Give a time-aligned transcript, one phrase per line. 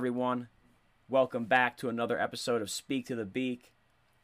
[0.00, 0.48] everyone.
[1.10, 3.70] Welcome back to another episode of Speak to the Beak.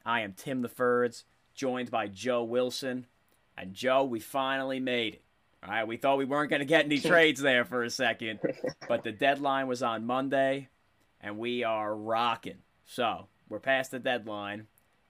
[0.06, 1.24] I am Tim the Furds,
[1.54, 3.04] joined by Joe Wilson.
[3.59, 5.23] And Joe, we finally made it.
[5.62, 8.41] All right, we thought we weren't going to get any trades there for a second,
[8.88, 10.70] but the deadline was on Monday,
[11.20, 12.62] and we are rocking.
[12.86, 14.69] So we're past the deadline.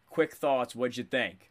[0.09, 0.74] Quick thoughts.
[0.74, 1.48] What'd you think?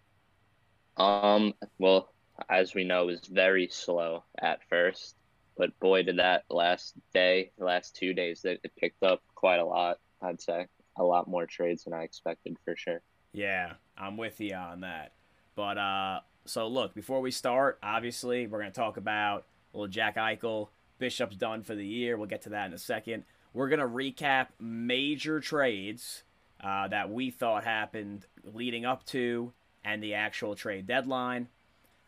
[0.97, 1.53] Um.
[1.79, 2.09] Well,
[2.49, 5.15] as we know, it was very slow at first,
[5.57, 9.59] but boy, did that last day, the last two days, that it picked up quite
[9.59, 9.99] a lot.
[10.21, 13.01] I'd say a lot more trades than I expected for sure.
[13.33, 15.13] Yeah, I'm with you on that.
[15.55, 20.69] But uh, so look, before we start, obviously we're gonna talk about little Jack Eichel.
[20.99, 22.17] Bishop's done for the year.
[22.17, 23.23] We'll get to that in a second.
[23.53, 26.23] We're gonna recap major trades
[26.63, 29.53] uh, that we thought happened leading up to
[29.83, 31.47] and the actual trade deadline.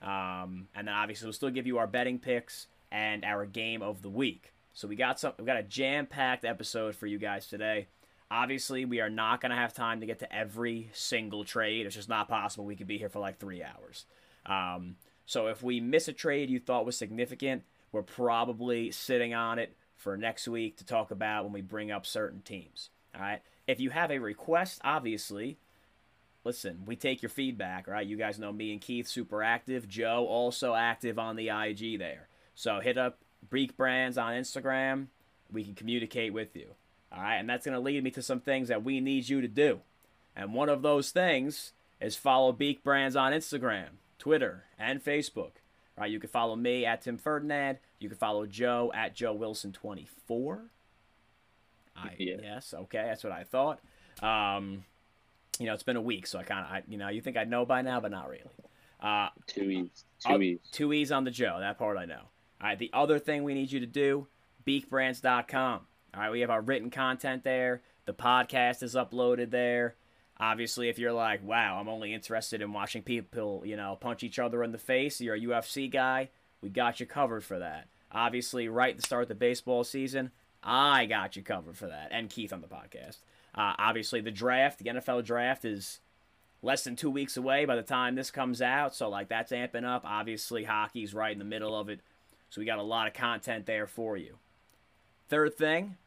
[0.02, 4.02] Um, and then obviously we'll still give you our betting picks and our game of
[4.02, 4.54] the week.
[4.74, 7.88] So we got some we got a jam-packed episode for you guys today.
[8.30, 11.86] Obviously, we are not going to have time to get to every single trade.
[11.86, 12.66] It's just not possible.
[12.66, 14.06] We could be here for like three hours.
[14.46, 19.60] Um, so if we miss a trade you thought was significant, we're probably sitting on
[19.60, 22.90] it for next week to talk about when we bring up certain teams.
[23.16, 23.42] All right.
[23.68, 25.58] If you have a request, obviously,
[26.44, 28.06] listen, we take your feedback, right?
[28.06, 29.88] You guys know me and Keith super active.
[29.88, 32.28] Joe also active on the IG there.
[32.58, 33.20] So hit up
[33.52, 35.08] Beak Brands on Instagram.
[35.54, 36.72] We can communicate with you.
[37.14, 39.42] All right, and that's going to lead me to some things that we need you
[39.42, 39.82] to do.
[40.36, 45.52] And one of those things is follow Beak Brands on Instagram, Twitter, and Facebook.
[45.96, 47.78] All right, you can follow me at Tim Ferdinand.
[48.00, 50.62] You can follow Joe at Joe Wilson 24.
[51.96, 52.36] I, yeah.
[52.42, 53.82] Yes, okay, that's what I thought.
[54.24, 54.84] Um,
[55.60, 57.44] you know, it's been a week, so I kind of, you know, you think I
[57.44, 58.50] know by now, but not really.
[59.00, 60.06] Uh, two E's.
[60.28, 60.60] Two E's.
[60.72, 61.58] Two E's on the Joe.
[61.60, 62.24] That part I know.
[62.62, 64.28] All right, the other thing we need you to do,
[64.66, 65.82] beakbrands.com.
[66.14, 67.82] All right, we have our written content there.
[68.06, 69.96] The podcast is uploaded there.
[70.40, 74.40] Obviously, if you're like, wow, I'm only interested in watching people, you know, punch each
[74.40, 76.30] other in the face, you're a UFC guy,
[76.62, 77.88] we got you covered for that.
[78.12, 80.32] Obviously, right at the start of the baseball season,
[80.64, 82.10] I got you covered for that.
[82.12, 83.18] And Keith on the podcast.
[83.54, 86.00] Uh, obviously, the draft, the NFL draft is
[86.62, 88.96] less than two weeks away by the time this comes out.
[88.96, 90.04] So, like, that's amping up.
[90.06, 92.02] Obviously, hockey's right in the middle of it.
[92.50, 94.38] So, we got a lot of content there for you.
[95.30, 95.98] Third thing,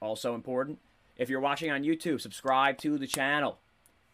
[0.00, 0.78] also important,
[1.16, 3.58] if you're watching on YouTube, subscribe to the channel.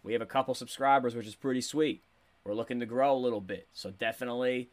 [0.02, 2.02] We have a couple subscribers, which is pretty sweet.
[2.44, 3.68] We're looking to grow a little bit.
[3.72, 4.70] So definitely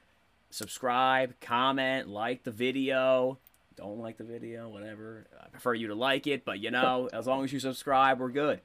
[0.49, 3.39] subscribe, comment, like the video.
[3.75, 5.27] Don't like the video, whatever.
[5.41, 8.29] I prefer you to like it, but you know, as long as you subscribe, we're
[8.29, 8.61] good.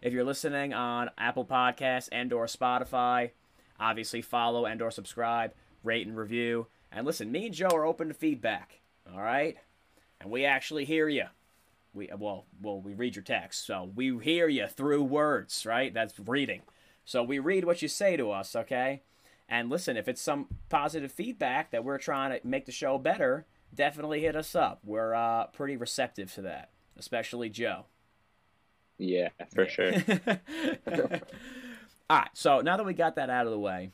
[0.00, 3.30] If you're listening on Apple Podcasts and or Spotify,
[3.78, 5.52] obviously follow and or subscribe,
[5.84, 6.66] rate and review.
[6.92, 8.80] And listen, me and Joe are open to feedback.
[9.12, 9.56] All right?
[10.22, 11.26] and we actually hear you.
[11.92, 15.92] We well, well, we read your text, so we hear you through words, right?
[15.92, 16.62] That's reading.
[17.04, 19.02] So we read what you say to us, okay?
[19.48, 23.44] And listen, if it's some positive feedback that we're trying to make the show better,
[23.74, 24.80] definitely hit us up.
[24.84, 27.86] We're uh, pretty receptive to that, especially Joe.
[28.96, 29.68] Yeah, for yeah.
[29.68, 29.92] sure.
[32.08, 33.90] All right, so now that we got that out of the way,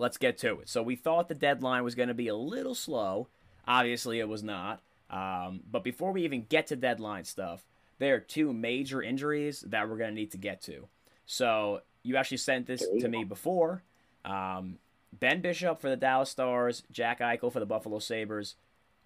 [0.00, 0.68] let's get to it.
[0.68, 3.28] So we thought the deadline was going to be a little slow.
[3.68, 4.80] Obviously, it was not.
[5.10, 7.64] Um, but before we even get to deadline stuff,
[7.98, 10.88] there are two major injuries that we're going to need to get to.
[11.26, 13.82] So you actually sent this to me before.
[14.24, 14.78] Um,
[15.12, 18.56] ben Bishop for the Dallas Stars, Jack Eichel for the Buffalo Sabres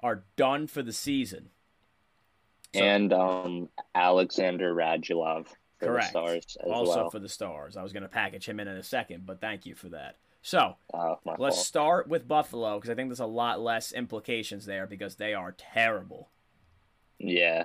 [0.00, 1.48] are done for the season.
[2.74, 5.46] So, and um, Alexander Radulov
[5.78, 6.12] for correct.
[6.12, 7.10] the Stars also well.
[7.10, 7.76] for the Stars.
[7.76, 10.16] I was going to package him in in a second, but thank you for that.
[10.44, 11.66] So uh, let's fault.
[11.66, 15.52] start with Buffalo because I think there's a lot less implications there because they are
[15.52, 16.28] terrible.
[17.18, 17.64] Yeah.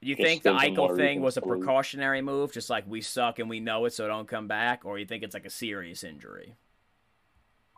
[0.00, 3.48] You just think the Eichel thing was a precautionary move, just like we suck and
[3.48, 6.56] we know it, so don't come back, or you think it's like a serious injury?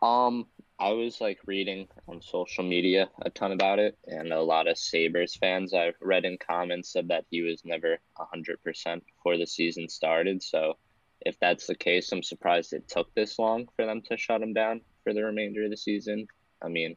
[0.01, 0.47] Um,
[0.79, 4.79] I was like reading on social media a ton about it, and a lot of
[4.79, 9.45] Sabres fans I've read in comments said that he was never hundred percent before the
[9.45, 10.41] season started.
[10.41, 10.77] So
[11.21, 14.53] if that's the case, I'm surprised it took this long for them to shut him
[14.53, 16.27] down for the remainder of the season.
[16.61, 16.95] I mean,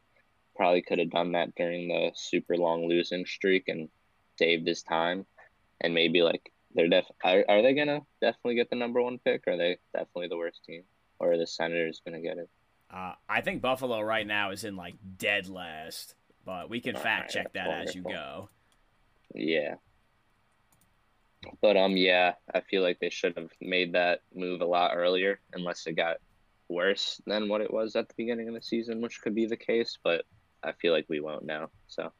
[0.55, 3.89] probably could have done that during the super long losing streak and
[4.37, 5.25] saved his time.
[5.81, 9.43] And maybe like they're def are, are they gonna definitely get the number one pick?
[9.47, 10.83] Or are they definitely the worst team?
[11.19, 12.49] Or are the Senators gonna get it?
[12.93, 16.15] Uh, I think Buffalo right now is in like dead last,
[16.45, 17.89] but we can All fact right, check that wonderful.
[17.89, 18.49] as you go.
[19.33, 19.75] Yeah.
[21.61, 25.39] But um, yeah, I feel like they should have made that move a lot earlier,
[25.53, 26.17] unless it got
[26.69, 29.57] worse than what it was at the beginning of the season, which could be the
[29.57, 29.97] case.
[30.03, 30.25] But
[30.63, 31.69] I feel like we won't now.
[31.87, 32.11] So.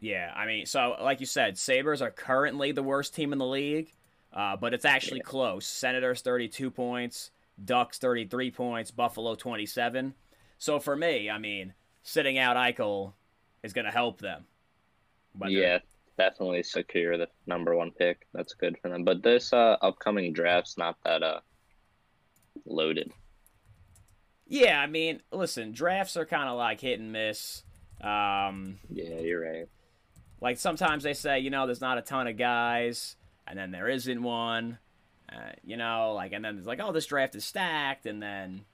[0.00, 3.46] Yeah, I mean, so like you said, Sabres are currently the worst team in the
[3.46, 3.92] league,
[4.32, 5.28] uh, but it's actually yeah.
[5.28, 5.66] close.
[5.66, 7.30] Senators 32 points,
[7.62, 10.14] Ducks 33 points, Buffalo 27.
[10.58, 13.12] So for me, I mean, sitting out Eichel
[13.62, 14.44] is going to help them.
[15.36, 15.52] Whether...
[15.52, 15.78] Yeah,
[16.18, 18.26] definitely secure the number one pick.
[18.32, 19.04] That's good for them.
[19.04, 21.40] But this uh, upcoming draft's not that uh,
[22.66, 23.12] loaded.
[24.46, 27.62] Yeah, I mean, listen, drafts are kind of like hit and miss.
[28.00, 29.68] Um, yeah, you're right.
[30.40, 33.16] Like sometimes they say, you know, there's not a ton of guys,
[33.46, 34.78] and then there isn't one.
[35.32, 38.64] Uh, you know, like, and then it's like, oh, this draft is stacked, and then,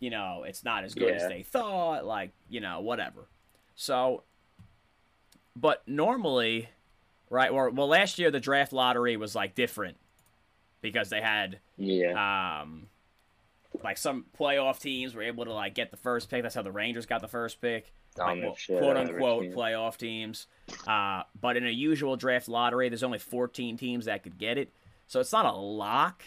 [0.00, 1.22] you know, it's not as good yeah.
[1.22, 2.04] as they thought.
[2.04, 3.28] Like, you know, whatever.
[3.76, 4.24] So,
[5.56, 6.68] but normally,
[7.30, 7.50] right?
[7.50, 9.96] Or well, last year the draft lottery was like different
[10.82, 12.60] because they had yeah.
[12.62, 12.88] Um,
[13.82, 16.42] like some playoff teams were able to like get the first pick.
[16.42, 17.92] That's how the Rangers got the first pick.
[18.18, 20.46] Like, quote unquote playoff teams.
[20.86, 24.72] Uh, but in a usual draft lottery, there's only 14 teams that could get it,
[25.06, 26.22] so it's not a lock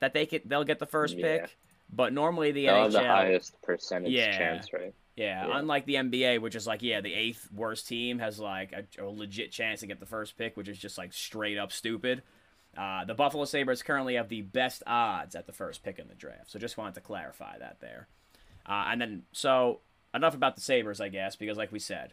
[0.00, 1.38] that they could they'll get the first yeah.
[1.38, 1.56] pick.
[1.92, 4.92] But normally the they'll NHL the highest percentage yeah, chance, right?
[5.16, 8.72] Yeah, yeah, unlike the NBA, which is like, yeah, the eighth worst team has like
[8.72, 11.72] a, a legit chance to get the first pick, which is just like straight up
[11.72, 12.22] stupid.
[12.76, 16.14] Uh, the Buffalo Sabres currently have the best odds at the first pick in the
[16.14, 16.50] draft.
[16.50, 18.08] So just wanted to clarify that there.
[18.66, 19.80] Uh, and then, so
[20.12, 22.12] enough about the Sabres, I guess, because like we said,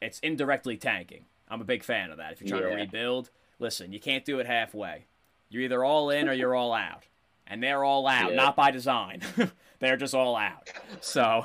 [0.00, 1.26] it's indirectly tanking.
[1.48, 2.32] I'm a big fan of that.
[2.32, 2.76] If you're trying yeah.
[2.76, 3.28] to rebuild,
[3.58, 5.04] listen, you can't do it halfway.
[5.50, 7.04] You're either all in or you're all out.
[7.46, 8.36] And they're all out, yeah.
[8.36, 9.20] not by design.
[9.80, 10.70] they're just all out.
[11.02, 11.44] So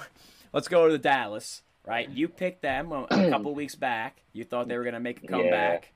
[0.57, 2.09] let's go to the Dallas, right?
[2.09, 4.24] You picked them a, a couple weeks back.
[4.33, 5.94] You thought they were going to make a comeback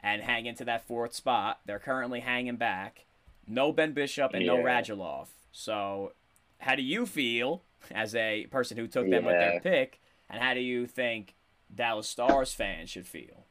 [0.00, 1.60] and hang into that fourth spot.
[1.66, 3.04] They're currently hanging back.
[3.46, 4.54] No Ben Bishop and yeah.
[4.54, 5.28] no Radulov.
[5.52, 6.14] So,
[6.58, 7.62] how do you feel
[7.92, 9.30] as a person who took them yeah.
[9.30, 11.36] with their pick, and how do you think
[11.72, 13.46] Dallas Stars fans should feel?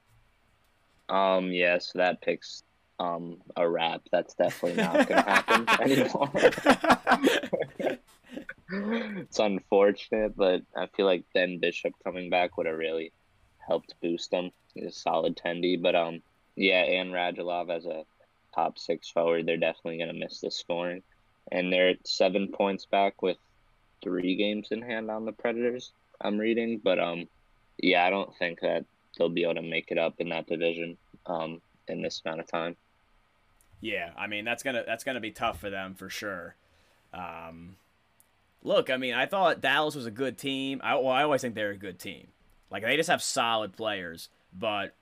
[1.08, 2.64] Um, yeah, so that pick's
[3.00, 4.02] um a wrap.
[4.12, 6.30] That's definitely not gonna happen anymore.
[9.18, 13.12] it's unfortunate, but I feel like Ben Bishop coming back would have really
[13.58, 14.52] helped boost them.
[14.74, 16.22] He's a solid tendy, but um
[16.56, 18.04] yeah, and Radulov as a
[18.54, 21.02] top six forward, they're definitely going to miss the scoring.
[21.52, 23.38] And they're seven points back with
[24.04, 25.94] three games in hand on the Predators.
[26.20, 27.28] I'm reading, but um,
[27.78, 28.86] yeah, I don't think that
[29.18, 32.48] they'll be able to make it up in that division um in this amount of
[32.48, 32.76] time.
[33.82, 36.56] Yeah, I mean that's gonna that's gonna be tough for them for sure.
[37.14, 37.76] Um,
[38.64, 40.82] look, I mean, I thought Dallas was a good team.
[40.84, 42.28] I well, I always think they're a good team.
[42.70, 44.96] Like they just have solid players, but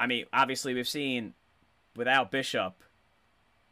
[0.00, 1.34] I mean, obviously we've seen
[1.96, 2.82] without Bishop,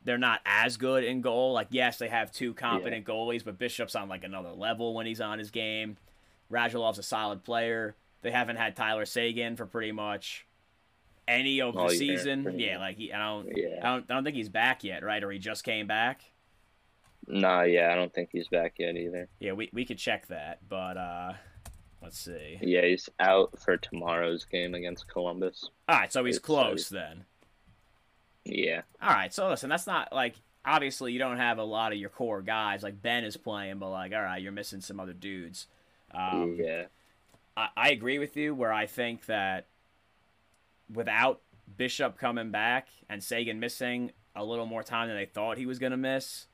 [0.04, 1.52] they're not as good in goal.
[1.52, 3.14] Like, yes, they have two competent yeah.
[3.14, 5.96] goalies, but Bishop's on like another level when he's on his game.
[6.50, 7.94] Radulov's a solid player.
[8.22, 10.46] They haven't had Tyler Seguin for pretty much
[11.26, 12.54] any of oh, the season.
[12.58, 13.78] Yeah, like he, I don't, yeah.
[13.82, 15.22] I don't, I don't think he's back yet, right?
[15.22, 16.22] Or he just came back.
[17.26, 19.28] Nah, yeah, I don't think he's back yet either.
[19.38, 21.32] Yeah, we we could check that, but uh
[22.02, 22.58] Let's see.
[22.62, 25.68] Yeah, he's out for tomorrow's game against Columbus.
[25.88, 27.24] All right, so he's it's, close then.
[28.44, 28.82] Yeah.
[29.02, 32.10] All right, so listen, that's not like obviously you don't have a lot of your
[32.10, 35.66] core guys like Ben is playing, but like all right, you're missing some other dudes.
[36.14, 36.84] Um, yeah.
[37.56, 39.66] I, I agree with you where I think that
[40.92, 41.42] without
[41.76, 45.78] Bishop coming back and Seguin missing a little more time than they thought he was
[45.78, 46.46] going to miss,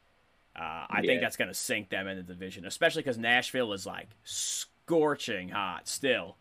[0.59, 1.09] uh, I yeah.
[1.09, 5.51] think that's going to sink them in the division, especially because Nashville is like scorching
[5.51, 6.37] hot still.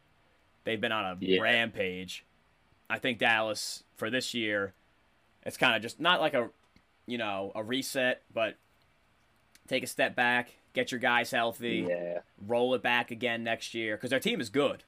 [0.64, 1.42] They've been on a yeah.
[1.42, 2.26] rampage.
[2.90, 4.74] I think Dallas for this year,
[5.44, 6.50] it's kind of just not like a,
[7.06, 8.56] you know, a reset, but
[9.68, 12.20] take a step back, get your guys healthy, yeah.
[12.48, 14.84] roll it back again next year because their team is good.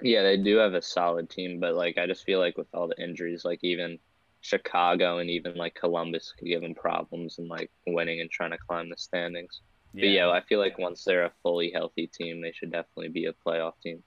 [0.00, 2.88] Yeah, they do have a solid team, but like I just feel like with all
[2.88, 3.98] the injuries, like even
[4.44, 8.58] Chicago and even like Columbus could give them problems and like winning and trying to
[8.58, 9.62] climb the standings.
[9.94, 10.02] Yeah.
[10.02, 13.24] But yeah, I feel like once they're a fully healthy team, they should definitely be
[13.24, 14.02] a playoff team.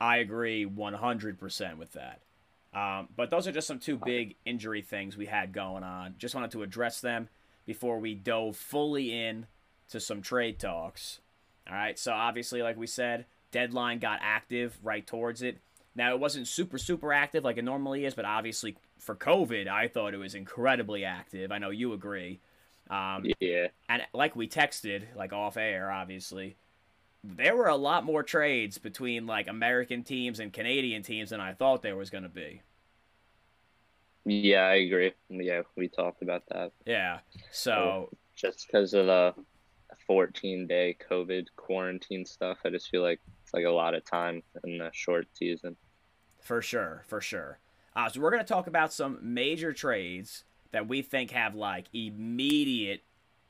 [0.00, 2.20] I agree 100% with that.
[2.74, 6.16] Um, but those are just some two big injury things we had going on.
[6.18, 7.28] Just wanted to address them
[7.64, 9.46] before we dove fully in
[9.90, 11.20] to some trade talks.
[11.68, 15.58] All right, so obviously, like we said, deadline got active right towards it.
[15.94, 19.88] Now, it wasn't super, super active like it normally is, but obviously for COVID, I
[19.88, 21.52] thought it was incredibly active.
[21.52, 22.40] I know you agree.
[22.90, 23.68] Um, yeah.
[23.88, 26.56] And like we texted, like off air, obviously,
[27.22, 31.54] there were a lot more trades between like American teams and Canadian teams than I
[31.54, 32.62] thought there was going to be.
[34.26, 35.12] Yeah, I agree.
[35.28, 36.72] Yeah, we talked about that.
[36.86, 37.20] Yeah.
[37.50, 39.34] So just because of the
[40.06, 42.58] 14 day COVID quarantine stuff.
[42.64, 45.76] I just feel like it's like a lot of time in a short season.
[46.40, 47.58] For sure, for sure.
[47.96, 51.86] Uh, so we're going to talk about some major trades that we think have like
[51.92, 53.02] immediate,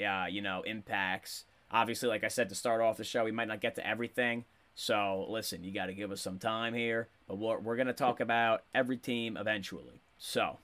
[0.07, 1.45] uh, you know, impacts.
[1.71, 4.45] Obviously, like I said to start off the show, we might not get to everything.
[4.75, 7.93] So listen, you got to give us some time here, but we're, we're going to
[7.93, 10.03] talk about every team eventually.
[10.19, 10.59] So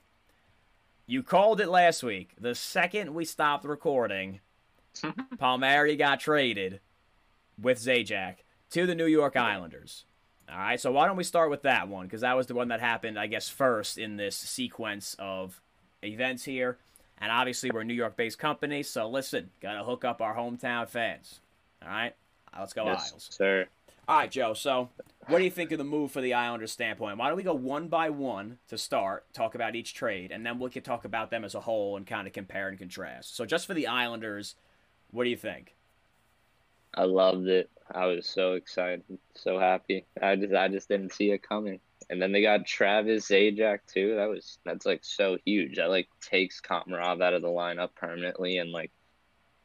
[1.07, 2.35] you called it last week.
[2.39, 4.41] The second we stopped recording,
[5.39, 6.81] Palmieri got traded
[7.61, 8.37] with Zajac
[8.71, 10.05] to the New York Islanders.
[10.53, 12.07] All right, so why don't we start with that one?
[12.07, 15.61] Because that was the one that happened, I guess, first in this sequence of
[16.03, 16.79] events here.
[17.19, 20.35] And obviously, we're a New York based company, so listen, got to hook up our
[20.35, 21.41] hometown fans.
[21.83, 22.15] All right,
[22.59, 23.29] let's go, yes, Isles.
[23.31, 23.67] Sir.
[24.09, 24.55] All right, Joe.
[24.55, 24.89] So,
[25.29, 27.17] what do you think of the move for the Islanders standpoint?
[27.19, 30.59] Why don't we go one by one to start, talk about each trade, and then
[30.59, 33.37] we can talk about them as a whole and kind of compare and contrast.
[33.37, 34.57] So, just for the Islanders,
[35.13, 35.75] what do you think?
[36.95, 37.71] I loved it.
[37.93, 39.03] I was so excited,
[39.35, 40.07] so happy.
[40.21, 41.81] I just I just didn't see it coming.
[42.09, 44.17] And then they got Travis Zajac too.
[44.17, 45.77] That was that's like so huge.
[45.77, 48.91] That like takes Komarov out of the lineup permanently and like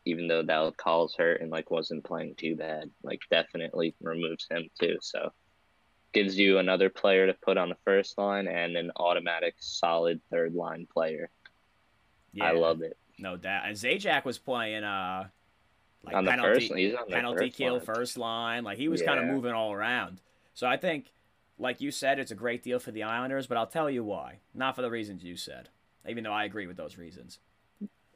[0.05, 4.70] even though that calls hurt and like wasn't playing too bad, like definitely removes him
[4.79, 4.98] too.
[5.01, 5.32] So
[6.13, 10.53] gives you another player to put on the first line and an automatic solid third
[10.53, 11.29] line player.
[12.34, 12.98] Yeah, I love it.
[13.17, 13.65] No doubt.
[13.72, 15.27] Zajac was playing uh
[16.06, 17.82] like on the penalty, first, he's on the penalty first kill line.
[17.82, 18.64] first line.
[18.64, 19.08] Like he was yeah.
[19.08, 20.22] kind of moving all around.
[20.54, 21.12] So I think,
[21.58, 23.48] like you said, it's a great deal for the Islanders.
[23.48, 24.40] But I'll tell you why.
[24.54, 25.70] Not for the reasons you said,
[26.08, 27.40] even though I agree with those reasons.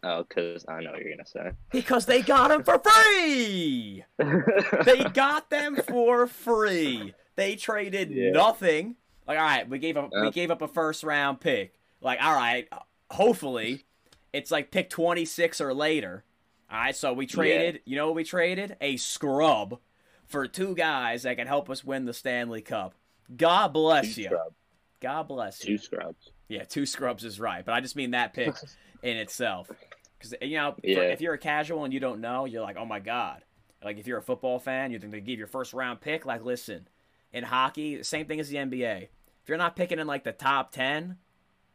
[0.01, 1.51] Oh, because I know what you're gonna say.
[1.71, 4.05] Because they got them for free.
[4.85, 7.13] they got them for free.
[7.35, 8.31] They traded yeah.
[8.31, 8.95] nothing.
[9.27, 10.23] Like, all right, we gave up yep.
[10.23, 11.73] we gave up a first round pick.
[12.01, 12.67] Like, all right,
[13.11, 13.85] hopefully,
[14.31, 16.23] it's like pick 26 or later.
[16.71, 17.75] All right, so we traded.
[17.75, 17.81] Yeah.
[17.85, 18.77] You know what we traded?
[18.79, 19.79] A scrub
[20.27, 22.93] for two guys that can help us win the Stanley Cup.
[23.35, 24.27] God bless two you.
[24.27, 24.55] Scrubs.
[25.01, 25.77] God bless you.
[25.77, 26.31] Two scrubs.
[26.47, 28.53] Yeah, two scrubs is right, but I just mean that pick
[29.03, 29.69] in itself.
[30.17, 30.95] Because you know, yeah.
[30.95, 33.43] for, if you're a casual and you don't know, you're like, oh my god.
[33.83, 36.25] Like if you're a football fan, you think they give your first round pick.
[36.25, 36.87] Like, listen,
[37.31, 39.03] in hockey, same thing as the NBA.
[39.03, 41.17] If you're not picking in like the top ten,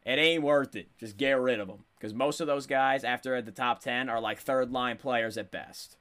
[0.04, 0.88] it ain't worth it.
[0.98, 4.08] Just get rid of them because most of those guys after at the top ten
[4.08, 5.96] are like third line players at best.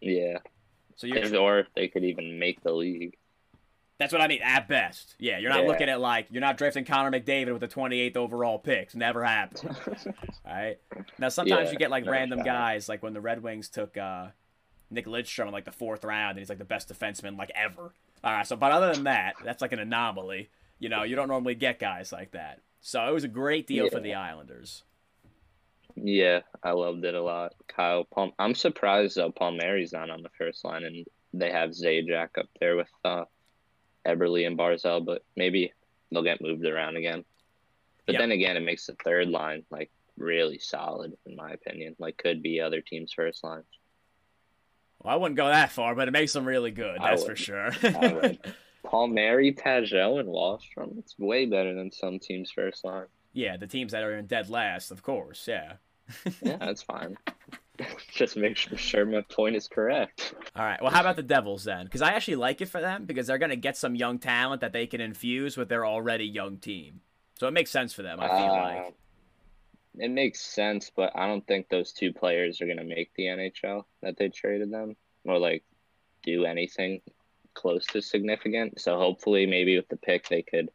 [0.00, 0.38] Yeah.
[0.96, 3.16] So you're or if they could even make the league.
[3.98, 4.40] That's what I mean.
[4.42, 5.38] At best, yeah.
[5.38, 5.68] You're not yeah.
[5.68, 8.94] looking at like you're not drafting Connor McDavid with the 28th overall picks.
[8.94, 9.76] Never happened.
[9.86, 10.14] All
[10.52, 10.78] right.
[11.18, 12.44] Now sometimes yeah, you get like random sure.
[12.44, 14.28] guys, like when the Red Wings took uh,
[14.90, 17.92] Nick Lidstrom in like the fourth round, and he's like the best defenseman like ever.
[18.24, 18.46] All right.
[18.46, 20.50] So, but other than that, that's like an anomaly.
[20.78, 22.60] You know, you don't normally get guys like that.
[22.82, 23.90] So it was a great deal yeah.
[23.90, 24.82] for the Islanders.
[25.94, 27.54] Yeah, I loved it a lot.
[27.68, 28.32] Kyle Palm.
[28.38, 32.76] I'm surprised though Palmieri's not on the first line, and they have Zajac up there
[32.76, 33.24] with uh,
[34.06, 35.72] Eberle and Barzal, but maybe
[36.10, 37.24] they'll get moved around again.
[38.06, 38.22] But yep.
[38.22, 41.94] then again, it makes the third line like really solid, in my opinion.
[41.98, 43.66] Like could be other teams' first lines.
[45.00, 46.98] Well, I wouldn't go that far, but it makes them really good.
[47.00, 47.70] That's for sure.
[48.84, 50.98] Palmieri, Pageau, and Wahlstrom.
[50.98, 53.06] It's way better than some teams' first line.
[53.32, 55.46] Yeah, the teams that are in dead last, of course.
[55.48, 55.74] Yeah.
[56.42, 57.16] yeah, that's fine.
[58.12, 60.34] Just make sure my point is correct.
[60.54, 60.80] All right.
[60.82, 61.84] Well, how about the Devils then?
[61.84, 64.60] Because I actually like it for them because they're going to get some young talent
[64.60, 67.00] that they can infuse with their already young team.
[67.38, 68.20] So it makes sense for them.
[68.20, 68.94] I feel uh, like
[69.98, 73.24] it makes sense, but I don't think those two players are going to make the
[73.24, 75.64] NHL that they traded them or like
[76.22, 77.00] do anything
[77.54, 78.80] close to significant.
[78.80, 80.70] So hopefully, maybe with the pick, they could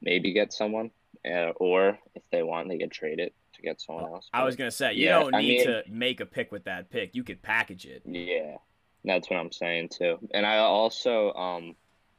[0.00, 0.90] maybe get someone,
[1.28, 4.28] uh, or if they want, they could trade it to get someone else.
[4.32, 6.52] But, I was gonna say you yeah, don't need I mean, to make a pick
[6.52, 7.14] with that pick.
[7.14, 8.02] You could package it.
[8.04, 8.56] Yeah,
[9.04, 10.18] that's what I'm saying too.
[10.32, 11.76] And I also um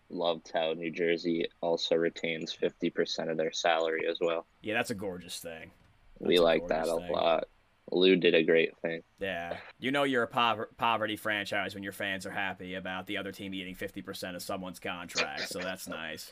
[0.10, 4.45] loved how New Jersey also retains fifty percent of their salary as well.
[4.62, 5.72] Yeah, that's a gorgeous thing.
[6.19, 7.12] That's we like that a thing.
[7.12, 7.45] lot.
[7.92, 9.01] Lou did a great thing.
[9.20, 13.18] Yeah, you know you're a po- poverty franchise when your fans are happy about the
[13.18, 15.50] other team eating fifty percent of someone's contract.
[15.50, 16.32] so that's nice,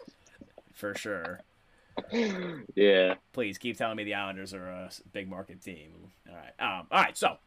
[0.74, 1.40] for sure.
[2.76, 3.16] Yeah.
[3.34, 5.92] Please keep telling me the Islanders are a big market team.
[6.28, 6.54] All right.
[6.80, 6.88] Um.
[6.92, 7.16] All right.
[7.16, 7.38] So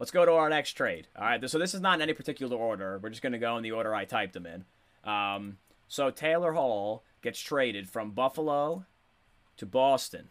[0.00, 1.06] let's go to our next trade.
[1.16, 1.50] All right.
[1.50, 2.98] So this is not in any particular order.
[3.00, 4.64] We're just gonna go in the order I typed them in.
[5.08, 5.58] Um.
[5.86, 8.86] So Taylor Hall gets traded from Buffalo
[9.58, 10.30] to Boston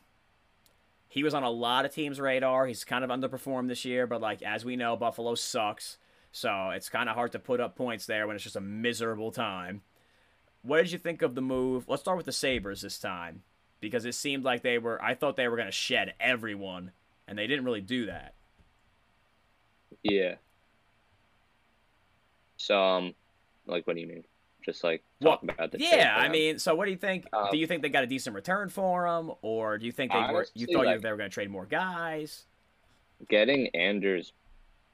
[1.11, 2.65] he was on a lot of teams' radar.
[2.65, 5.97] He's kind of underperformed this year, but like as we know, Buffalo sucks.
[6.31, 9.29] So it's kind of hard to put up points there when it's just a miserable
[9.29, 9.81] time.
[10.61, 11.83] What did you think of the move?
[11.89, 13.43] Let's start with the Sabres this time
[13.81, 16.91] because it seemed like they were I thought they were going to shed everyone
[17.27, 18.33] and they didn't really do that.
[20.03, 20.35] Yeah.
[22.55, 23.15] So, um,
[23.65, 24.23] like, what do you mean?
[24.63, 27.25] Just like Well, about the Yeah, I mean, so what do you think?
[27.33, 30.11] Uh, do you think they got a decent return for him, or do you think
[30.11, 30.45] they were?
[30.53, 32.45] You thought like- they were going to trade more guys?
[33.29, 34.33] getting Anders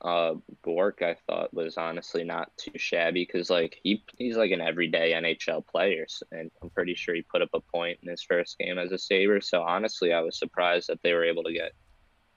[0.02, 4.62] uh Bjork I thought was honestly not too shabby because like he he's like an
[4.62, 8.60] everyday NHL player and I'm pretty sure he put up a point in his first
[8.60, 11.72] game as a Saber so honestly I was surprised that they were able to get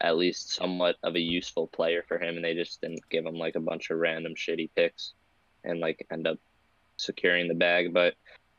[0.00, 3.34] at least somewhat of a useful player for him and they just didn't give him
[3.34, 5.12] like a bunch of random shitty picks
[5.62, 6.38] and like end up
[7.04, 8.14] securing the bag but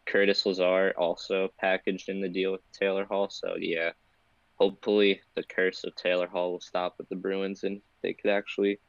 [0.05, 3.91] Curtis Lazar also packaged in the deal with Taylor Hall so yeah
[4.55, 8.79] hopefully the curse of Taylor Hall will stop with the Bruins and they could actually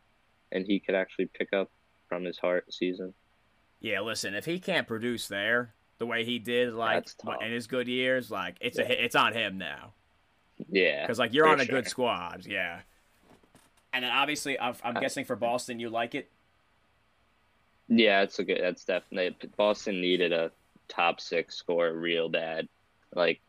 [0.51, 1.71] and he could actually pick up
[2.09, 3.15] from his heart season.
[3.81, 7.07] Yeah, listen, if he can't produce there the way he did, like
[7.41, 8.89] in his good years, like it's a Yeah.
[8.89, 9.95] hit it's on him now
[10.69, 11.03] Yeah.
[11.03, 12.81] because like you're on a good squad, yeah.
[13.95, 16.31] And then obviously, I'm, I'm guessing for Boston, you like it.
[17.95, 20.51] Yeah, it's a good that's definitely Boston needed a
[20.89, 22.69] top 6 score real bad.
[23.15, 23.41] Like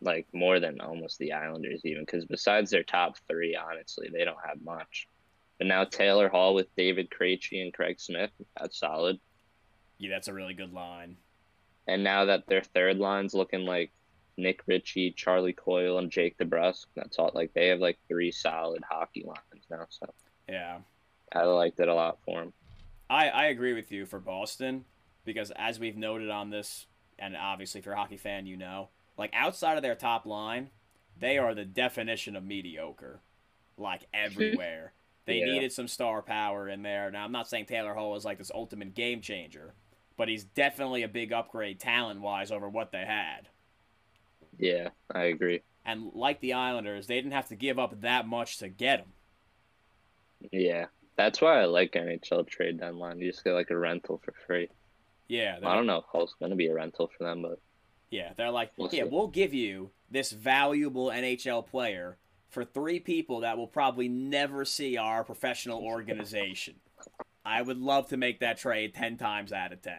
[0.00, 4.44] like more than almost the Islanders even cuz besides their top 3 honestly, they don't
[4.44, 5.06] have much.
[5.58, 9.20] But now Taylor Hall with David Krejci and Craig Smith, that's solid.
[9.98, 11.18] Yeah, that's a really good line.
[11.86, 13.90] And now that their third line's looking like
[14.38, 17.30] Nick Ritchie, Charlie Coyle, and Jake DeBrusk, that's all.
[17.34, 19.86] Like they have like three solid hockey lines now.
[19.90, 20.06] So
[20.48, 20.78] Yeah.
[21.32, 22.52] I liked it a lot for him.
[23.10, 24.86] I, I agree with you for Boston
[25.26, 26.86] because as we've noted on this,
[27.18, 30.70] and obviously if you're a hockey fan, you know, like outside of their top line,
[31.18, 33.20] they are the definition of mediocre,
[33.78, 34.94] like everywhere.
[35.26, 35.46] they Yeah.
[35.46, 37.10] needed some star power in there.
[37.12, 39.74] Now I'm not saying Taylor Hall is like this ultimate game changer,
[40.18, 43.50] but he's definitely a big upgrade talent wise over what they had.
[44.58, 45.62] Yeah, I agree.
[45.84, 49.12] And like the Islanders, they didn't have to give up that much to get him.
[50.52, 50.86] Yeah,
[51.24, 53.18] that's why I like NHL trade deadline.
[53.20, 54.68] You just get like a rental for free.
[55.28, 57.58] Yeah, I don't know if Hall's gonna be a rental for them, but
[58.10, 59.08] Yeah, they're like, We'll yeah, see.
[59.10, 64.96] we'll give you this valuable NHL player for three people that will probably never see
[64.96, 66.74] our professional organization.
[67.44, 69.94] I would love to make that trade 10 times out of 10.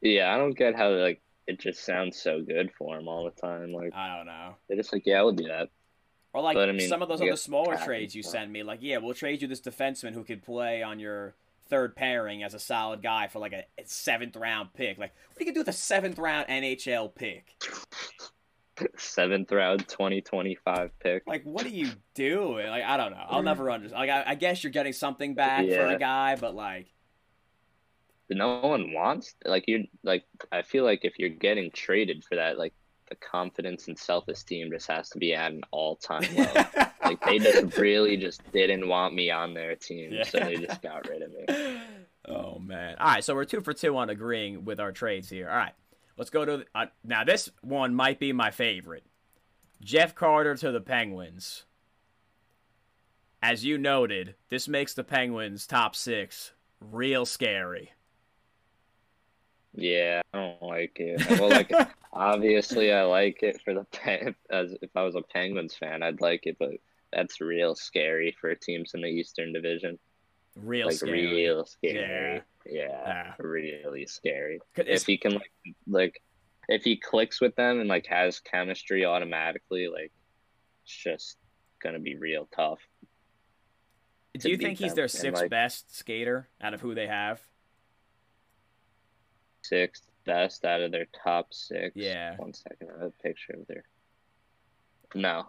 [0.00, 3.38] yeah, I don't get how like it just sounds so good for him all the
[3.40, 3.72] time.
[3.72, 4.54] Like I don't know.
[4.68, 5.68] they're just like, yeah, we'll do that.
[6.34, 8.98] Or like I mean, some of those other smaller trades you send me, like, yeah,
[8.98, 11.34] we'll trade you this defenseman who could play on your
[11.68, 14.98] third pairing as a solid guy for like a seventh round pick.
[14.98, 17.44] Like, what do you do with a seventh round NHL pick?
[18.96, 21.22] Seventh round, twenty twenty five pick.
[21.26, 22.66] Like, what are you doing?
[22.66, 23.24] Like, I don't know.
[23.28, 24.00] I'll never understand.
[24.00, 26.88] Like, I, I guess you're getting something back for a guy, but like,
[28.34, 32.58] no one wants like you like i feel like if you're getting traded for that
[32.58, 32.72] like
[33.12, 36.46] the confidence and self-esteem just has to be at an all-time low
[37.04, 41.06] like they just really just didn't want me on their team so they just got
[41.08, 41.80] rid of me
[42.28, 42.96] oh man!
[42.98, 45.48] All right, so we're two for two on agreeing with our trades here.
[45.48, 45.74] All right,
[46.16, 47.24] let's go to uh, now.
[47.24, 49.04] This one might be my favorite.
[49.80, 51.64] Jeff Carter to the Penguins.
[53.42, 57.92] As you noted, this makes the Penguins top six real scary.
[59.74, 61.72] Yeah i don't like it well like
[62.12, 66.20] obviously i like it for the Pen- as if i was a penguins fan i'd
[66.20, 66.72] like it but
[67.12, 69.98] that's real scary for teams in the eastern division
[70.62, 71.26] Real like scary.
[71.32, 73.32] real scary yeah, Yeah.
[73.38, 74.60] really scary.
[74.76, 75.50] it's- if he can like
[75.86, 76.22] like
[76.68, 80.12] if he clicks with them and like has chemistry automatically like
[80.84, 81.38] it's just
[81.82, 82.80] gonna be real tough
[84.38, 87.06] do you think he's them, their and, sixth like- best skater out of who they
[87.06, 87.40] have?
[89.62, 91.96] Sixth best out of their top six.
[91.96, 92.36] Yeah.
[92.36, 93.84] one second i have a picture of their
[95.14, 95.46] no.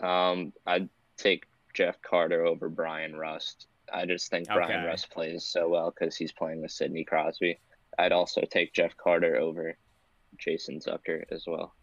[0.00, 3.66] Um i'd take jeff carter over bryan rust.
[3.92, 4.86] I just think bryan Okay.
[4.86, 7.58] rust plays so well because he's playing with sidney crosby.
[7.98, 9.76] I'd also take jeff carter over
[10.38, 11.74] jason zucker as well.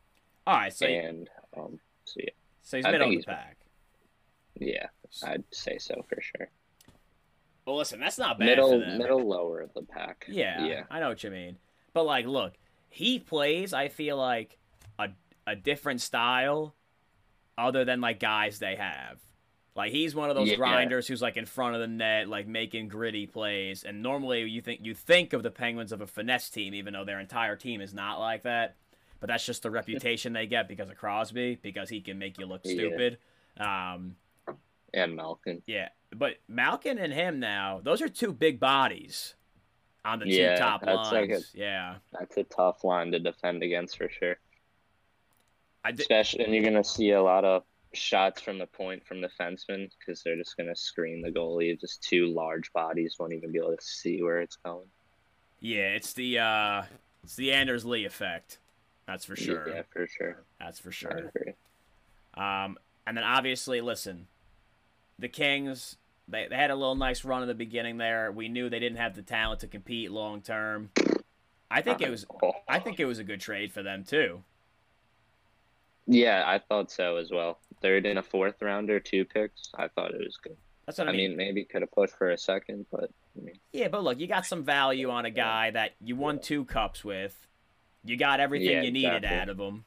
[0.46, 2.30] All right, so and um so yeah.
[2.62, 3.58] so he's I middle of the he's- pack.
[4.60, 4.88] yeah
[5.26, 6.50] i'd say so for sure
[7.66, 10.26] Well, listen, that's not bad middle middle lower of the pack.
[10.28, 10.84] Yeah, Yeah.
[10.90, 11.58] I know what you mean.
[11.94, 12.54] But like, look,
[12.90, 13.74] he plays.
[13.74, 14.58] I feel like
[15.00, 15.10] a
[15.48, 16.76] a different style,
[17.58, 19.20] other than like guys they have.
[19.76, 20.56] Like he's one of those Yeah.
[20.58, 23.84] grinders who's like in front of the net, like making gritty plays.
[23.84, 27.06] And normally you think you think of the Penguins of a finesse team, even though
[27.06, 28.76] their entire team is not like that.
[29.20, 32.46] But that's just the reputation they get because of Crosby, because he can make you
[32.46, 32.74] look Yeah.
[32.74, 33.18] stupid.
[33.58, 34.16] Um,
[34.94, 35.62] And Malkin.
[35.66, 39.34] yeah, but Malkin and him now, those are two big bodies
[40.06, 41.12] on the Yeah, two top that's lines.
[41.14, 44.36] like a- yeah, That's a tough line to defend against for sure.
[45.84, 49.22] I did, Especially and you're gonna see a lot of shots from the point from
[49.22, 51.80] the fenceman because they're just gonna screen the goalie.
[51.80, 54.88] Just two large bodies won't even be able to see where it's going.
[55.60, 56.84] Yeah, it's the uh,
[57.24, 58.60] it's the Anders Lee effect.
[59.08, 59.68] That's for sure.
[59.68, 60.44] Yeah, for sure.
[60.60, 61.32] That's for sure.
[62.36, 64.28] Um, and then obviously, listen,
[65.20, 65.98] the Kings
[66.28, 68.32] they, they had a little nice run in the beginning there.
[68.32, 70.90] We knew they didn't have the talent to compete long term.
[71.70, 72.26] I think it was
[72.68, 74.44] I think it was a good trade for them too.
[76.06, 77.60] Yeah, I thought so as well.
[77.82, 79.70] Third and a fourth rounder, two picks.
[79.76, 80.58] I thought it was good.
[80.86, 83.60] That's what I, I mean, maybe could have pushed for a second, but I mean,
[83.72, 87.06] Yeah, but look, you got some value on a guy that you won two cups
[87.06, 87.48] with.
[88.04, 89.40] You got everything Yeah, you needed exactly.
[89.40, 89.86] out of him.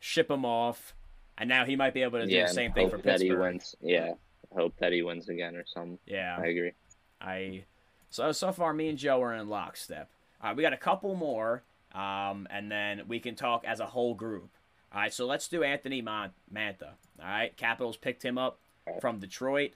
[0.00, 0.94] Ship him off,
[1.36, 3.38] and now he might be able to do yeah, the same thing for Pittsburgh.
[3.38, 3.74] wins.
[3.82, 4.12] Yeah,
[4.54, 5.98] hope that he wins again or something.
[6.06, 6.72] Yeah, I agree.
[7.20, 7.64] I
[8.10, 10.08] so so far me and Joe are in lockstep.
[10.42, 11.62] All right, we got a couple more,
[11.94, 14.50] um, and then we can talk as a whole group.
[14.92, 16.92] All right, so let's do Anthony Mantha.
[17.20, 18.58] All right, Capitals picked him up
[19.00, 19.72] from Detroit.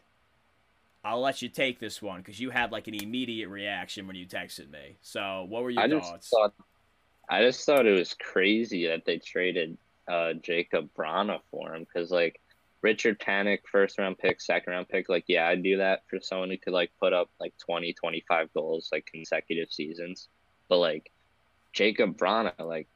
[1.05, 4.25] I'll let you take this one because you had like an immediate reaction when you
[4.27, 4.97] texted me.
[5.03, 6.29] So, what were your I thoughts?
[6.29, 6.55] thought,
[7.29, 9.77] I just thought it was crazy that they traded
[10.09, 12.41] uh, Jakub Vrana for him because like
[12.83, 16.51] Richard Panik, first round pick, second round pick, like yeah, I'd do that for someone
[16.51, 20.29] who could like put up like 20, 25 goals like consecutive seasons,
[20.68, 21.11] but like
[21.75, 22.88] Jakub Vrana like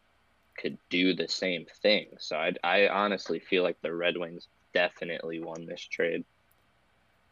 [0.59, 2.09] could do the same thing.
[2.19, 6.25] So I I honestly feel like the Red Wings definitely won this trade.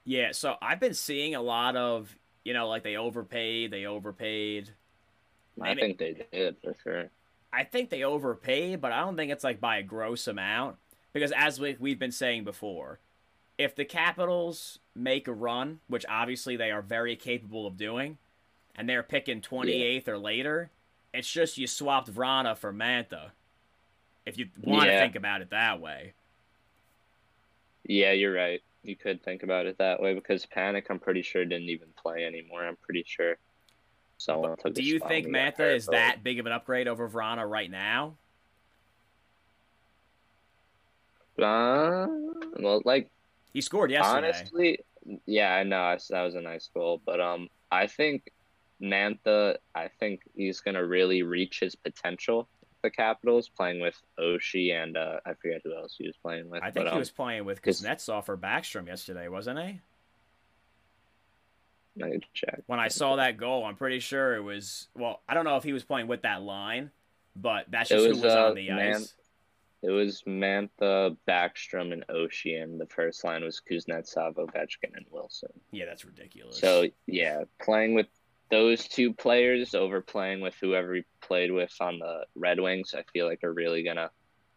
[0.05, 2.15] Yeah, so I've been seeing a lot of,
[2.45, 4.71] you know, like they overpaid, they overpaid.
[5.61, 7.11] I Maybe- think they did for sure.
[7.53, 10.77] I think they overpaid, but I don't think it's like by a gross amount.
[11.15, 12.99] Because as we, we've been saying before,
[13.57, 18.19] if the Capitals make a run, which obviously they are very capable of doing,
[18.77, 20.71] and they're picking 28th or later,
[21.15, 23.31] it's just you swapped Vrana for Mantha.
[24.27, 26.15] If you want to think about it that way.
[27.85, 28.63] Yeah, you're right.
[28.83, 32.25] You could think about it that way because Panik, I'm pretty sure didn't even play
[32.25, 32.67] anymore.
[32.67, 33.37] I'm pretty sure
[34.19, 34.75] someone took.
[34.75, 37.49] Do you think when he got Mantha is that big of an upgrade over Vrana
[37.49, 38.15] right now?
[41.39, 42.07] Uh,
[42.59, 43.11] well, like
[43.53, 44.29] He scored yesterday.
[44.29, 44.79] honestly,
[45.27, 48.31] yeah, I know I- that was a nice goal, but um, I think
[48.81, 52.49] Mantha, I think he's gonna really reach his potential.
[52.83, 56.63] The Capitals playing with Oshie and uh, I forget who else he was playing with.
[56.63, 59.81] I think but, he um, was playing with Kuznetsov or Backstrom yesterday, wasn't he?
[61.97, 62.61] let me check.
[62.67, 64.89] When I saw that goal, I'm pretty sure it was.
[64.97, 66.91] Well, I don't know if he was playing with that line,
[67.37, 69.15] but that's just was, who was uh, on the Man- ice.
[69.85, 75.51] It was Mantha, Backstrom, and Oshie, and the first line was Kuznetsov, Ovechkin, and Wilson.
[75.73, 76.59] Yeah, that's ridiculous.
[76.59, 78.07] So yeah, playing with
[78.51, 83.03] those two players over playing with whoever he played with on the Red Wings, I
[83.13, 84.11] feel like are really gonna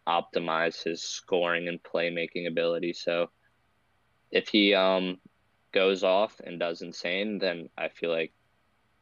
[0.06, 2.94] optimize his scoring and playmaking ability.
[2.94, 3.28] So
[4.30, 5.18] if he um
[5.72, 8.32] goes off and does insane, then I feel like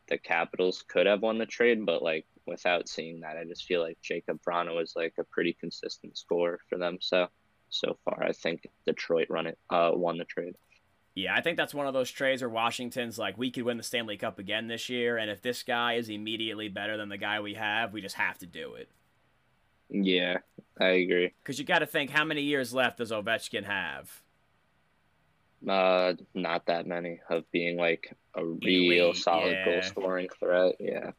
[0.09, 3.81] the Capitals could have won the trade, but like without seeing that, I just feel
[3.83, 6.99] like Jakub Vrana was like a pretty consistent scorer for them.
[7.01, 7.29] So
[7.69, 10.57] so far, I think Detroit run it uh won the trade.
[11.17, 13.83] yeah, I think that's one of those trades where Washington's like, we could win the
[13.83, 17.41] Stanley Cup again this year, and if this guy is immediately better than the guy
[17.41, 18.91] we have, we just have to do it.
[19.89, 20.39] Yeah,
[20.79, 21.33] I agree.
[21.43, 24.23] Because you got to think, how many years left does Ovechkin have?
[25.67, 29.65] Uh, not that many of being like a real Elite, solid yeah.
[29.65, 30.75] goal scoring threat.
[30.79, 31.13] Yeah.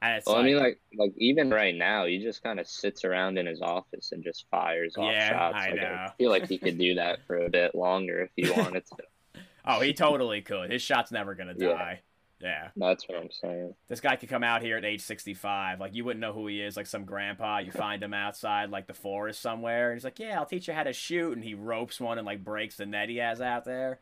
[0.00, 3.04] And it's Well, I mean, like, like even right now, he just kind of sits
[3.04, 5.56] around in his office and just fires off Yeah, shots.
[5.56, 5.86] I like, know.
[5.86, 9.40] I feel like he could do that for a bit longer if he wanted to.
[9.64, 10.70] oh, he totally could.
[10.70, 11.68] His shot's never gonna Yeah.
[11.68, 12.00] die.
[12.40, 12.68] Yeah.
[12.76, 13.74] That's what I'm saying.
[13.88, 15.80] This guy could come out here at age 65.
[15.80, 16.76] Like, you wouldn't know who he is.
[16.76, 17.58] Like, some grandpa.
[17.58, 19.90] You find him outside, like, the forest somewhere.
[19.90, 21.32] And he's like, Yeah, I'll teach you how to shoot.
[21.34, 23.98] And he ropes one and, like, breaks the net he has out there.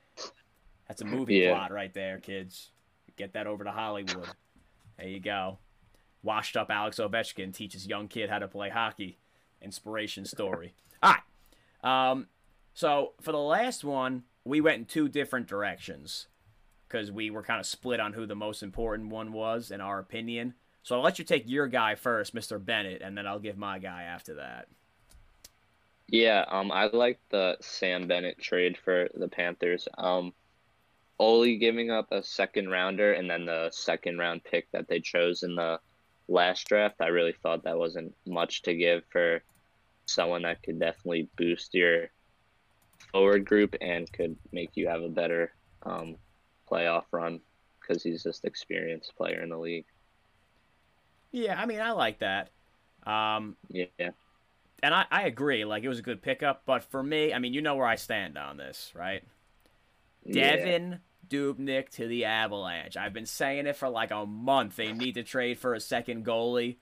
[0.86, 1.52] That's a movie Yeah.
[1.54, 2.70] plot right there, kids.
[3.16, 4.28] Get that over to Hollywood.
[4.98, 5.58] There you go.
[6.26, 9.16] Washed up Alex Ovechkin teaches young kid how to play hockey.
[9.62, 10.74] Inspiration story.
[11.02, 12.10] All right.
[12.10, 12.26] Um,
[12.74, 16.26] so, for the last one, we went in two different directions
[16.88, 20.00] because we were kind of split on who the most important one was in our
[20.00, 20.54] opinion.
[20.82, 22.62] So I'll let you take your guy first, Mr.
[22.64, 24.66] Bennett, and then I'll give my guy after that.
[26.08, 29.86] Yeah, um, I like the Sam Bennett trade for the Panthers.
[29.96, 30.32] Um,
[31.20, 35.44] Oli giving up a second rounder and then the second round pick that they chose
[35.44, 35.78] in the
[36.28, 37.00] last draft.
[37.00, 39.42] I really thought that wasn't much to give for
[40.06, 42.10] someone that could definitely boost your
[43.12, 45.52] forward group and could make you have a better
[45.84, 46.16] um,
[46.70, 47.40] playoff run
[47.80, 49.86] because he's just experienced player in the league.
[51.32, 52.50] Yeah, I mean, I like that.
[53.06, 54.10] Um, Yeah,
[54.82, 57.54] and I, I agree, like it was a good pickup, but for me, I mean,
[57.54, 59.22] you know where I stand on this, right?
[60.24, 60.56] Yeah.
[60.56, 62.96] Devan Dubnyk to the Avalanche.
[62.96, 64.76] I've been saying it for like a month.
[64.76, 66.76] They need to trade for a second goalie.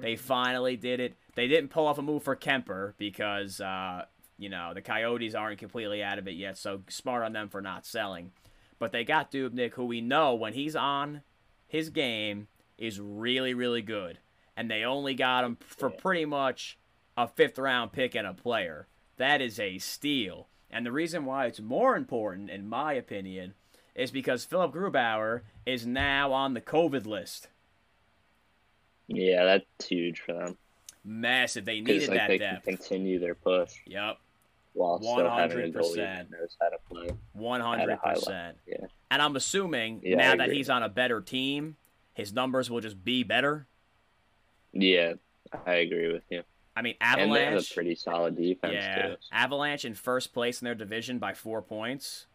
[0.00, 1.14] They finally did it.
[1.34, 4.04] They didn't pull off a move for Kuemper because, uh,
[4.38, 7.60] you know, the Coyotes aren't completely out of it yet, so smart on them for
[7.60, 8.32] not selling.
[8.78, 11.22] But they got Dubnyk, who we know when he's on
[11.66, 14.18] his game is really, really good.
[14.56, 16.78] And they only got him for pretty much
[17.16, 18.86] a fifth round pick and a player.
[19.16, 20.48] That is a steal.
[20.70, 23.54] And the reason why it's more important, in my opinion,
[23.94, 27.48] is because Philipp Grubauer is now on the COVID list.
[29.06, 30.56] Yeah, that's huge for them.
[31.04, 31.64] Massive.
[31.64, 32.64] They needed like that they depth.
[32.64, 34.16] can continue their push Yep.
[34.72, 36.30] while still having a goalie 100%.
[36.30, 37.10] knows how to play.
[37.34, 38.56] One hundred percent.
[38.66, 38.86] yeah.
[39.10, 41.76] And I'm assuming Yeah, now that he's on a better team,
[42.14, 43.66] his numbers will just be better.
[44.72, 45.14] Yeah,
[45.66, 46.42] I agree with you.
[46.76, 47.70] I mean, And they have Avalanche.
[47.70, 49.16] a pretty solid defense yeah, too.
[49.30, 52.26] Avalanche in first place in their division by four points.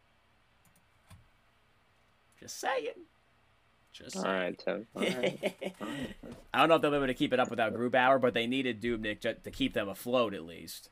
[2.39, 2.93] Just saying.
[3.91, 4.35] Just All saying.
[4.35, 4.87] right, Tim.
[4.95, 5.73] All right.
[5.81, 6.15] All right.
[6.53, 8.47] I don't know if they'll be able to keep it up without Grubauer, but they
[8.47, 10.89] needed Dubnyk to keep them afloat at least.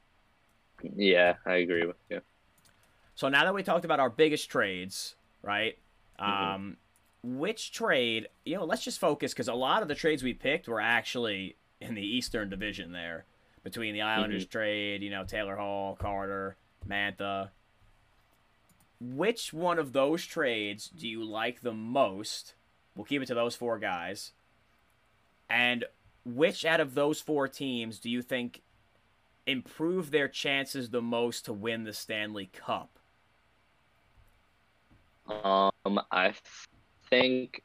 [0.83, 2.21] Yeah, I agree with you.
[3.15, 5.77] So now that we talked about our biggest trades, right?
[6.19, 6.27] Mhm.
[6.27, 6.77] Um,
[7.23, 8.27] which trade?
[8.45, 11.55] You know, let's just focus because a lot of the trades we picked were actually
[11.81, 13.25] in the Eastern Division there,
[13.63, 16.57] between the Islanders trade, you know, Taylor Hall, Carter,
[16.88, 17.49] Mantha.
[18.99, 22.53] Which one of those trades do you like the most?
[22.95, 24.31] We'll keep it to those four guys.
[25.49, 25.86] And
[26.25, 28.62] which out of those four teams do you think
[29.45, 32.99] improve their chances the most to win the Stanley Cup?
[35.29, 36.33] Um, I
[37.10, 37.62] think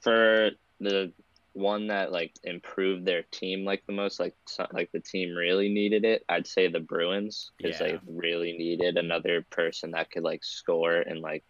[0.00, 0.50] for
[0.80, 1.12] the
[1.56, 4.34] one that like improved their team like the most, like
[4.72, 7.86] like the team really needed it, I'd say the Bruins because Yeah.
[7.86, 11.44] they really needed another person that could like score and like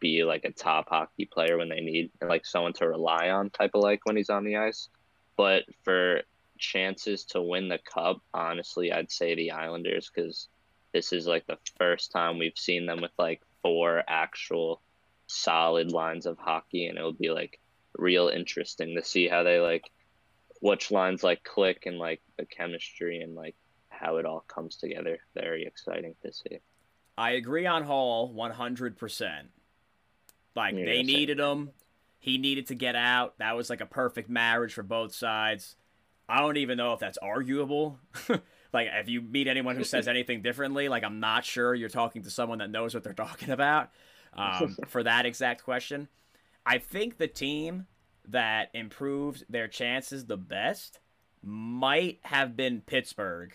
[0.00, 3.50] be like a top hockey player when they need and like someone to rely on
[3.50, 4.88] type of like when he's on the ice.
[5.36, 6.22] But for
[6.58, 10.48] chances to win the cup, honestly, I'd say the Islanders because
[10.92, 14.80] this is like the first time we've seen them with like four actual
[15.26, 17.60] solid lines of hockey, and it'll be like
[17.96, 19.84] real interesting to see how they like
[20.60, 23.54] which lines like click and like the chemistry and like
[23.88, 25.18] how it all comes together.
[25.34, 26.60] Very exciting to see.
[27.16, 29.30] I agree on Hall 100%.
[30.54, 31.70] Like, they needed him.
[32.20, 33.38] He needed to get out.
[33.38, 35.76] That was like a perfect marriage for both sides.
[36.28, 37.98] I don't even know if that's arguable.
[38.72, 42.22] like, if you meet anyone who says anything differently, like, I'm not sure you're talking
[42.22, 43.90] to someone that knows what they're talking about
[44.34, 46.08] um, for that exact question.
[46.68, 47.86] I think the team
[48.28, 51.00] that improved their chances the best
[51.42, 53.54] might have been Pittsburgh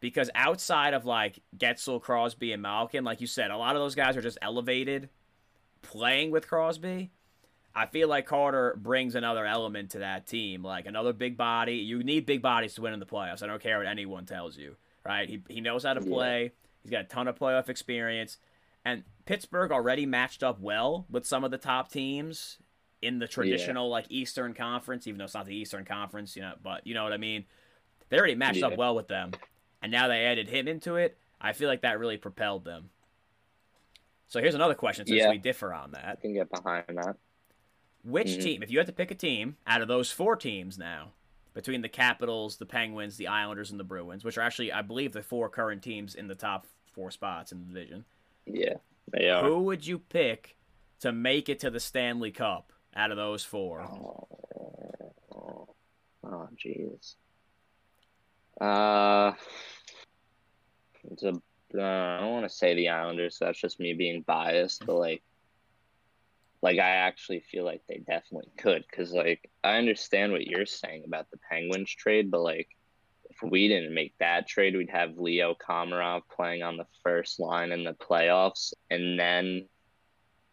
[0.00, 3.94] because outside of like Guentzel, Crosby, and Malkin, like you said, a lot of those
[3.94, 5.08] guys are just elevated
[5.82, 7.12] playing with Crosby.
[7.74, 11.76] I feel like Carter brings another element to that team, like another big body.
[11.76, 13.42] You need big bodies to win in the playoffs.
[13.42, 15.28] I don't care what anyone tells you, right?
[15.28, 16.10] He, he knows how to Yeah.
[16.12, 16.52] play.
[16.82, 18.38] He's got a ton of playoff experience.
[18.84, 22.58] And Pittsburgh already matched up well with some of the top teams
[23.02, 26.54] in the traditional like Eastern Conference, even though it's not the Eastern Conference, you know,
[26.62, 27.44] but you know what I mean.
[28.08, 28.68] They already matched Yeah.
[28.68, 29.32] up well with them,
[29.82, 31.18] and now they added him into it.
[31.40, 32.90] I feel like that really propelled them.
[34.28, 35.30] So here's another question, since Yeah.
[35.30, 36.18] we differ on that.
[36.18, 37.16] I can get behind that.
[38.04, 38.42] Which Mhm.
[38.42, 41.12] team, if you had to pick a team out of those four teams now,
[41.52, 45.12] between the Capitals, the Penguins, the Islanders, and the Bruins, which are actually, I believe,
[45.12, 48.04] the four current teams in the top four spots in the division,
[48.46, 48.74] Yeah,
[49.12, 49.44] they are.
[49.44, 50.56] who would you pick
[51.00, 53.82] to make it to the Stanley Cup out of those four?
[53.82, 54.28] Oh,
[55.34, 55.68] oh,
[56.24, 57.14] oh, jeez.
[58.60, 59.32] Uh,
[61.10, 61.40] it's a.
[61.76, 63.38] Uh, I don't want to say the Islanders.
[63.38, 65.22] So That's just me being biased, but like,
[66.62, 71.02] like I actually feel like they definitely could, because like I understand what you're saying
[71.06, 72.68] about the Penguins trade, but like,
[73.42, 77.72] if we didn't make that trade, we'd have Leo Komarov playing on the first line
[77.72, 79.68] in the playoffs, and then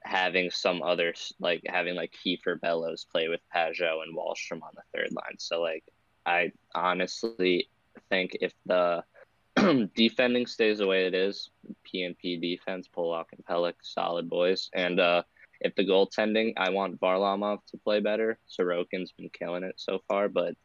[0.03, 4.83] having some other like having like Kiefer Bellows play with Pageau and Wahlstrom on the
[4.93, 5.37] third line.
[5.39, 5.83] So like
[6.25, 7.69] I honestly
[8.09, 9.03] think if the
[9.95, 11.49] defending stays the way it is,
[11.87, 14.69] PNP defense, Pulock and Pelech, solid boys.
[14.73, 15.23] And uh
[15.61, 18.37] if the goaltending, I want Varlamov to play better.
[18.49, 20.55] Sorokin's been killing it so far, but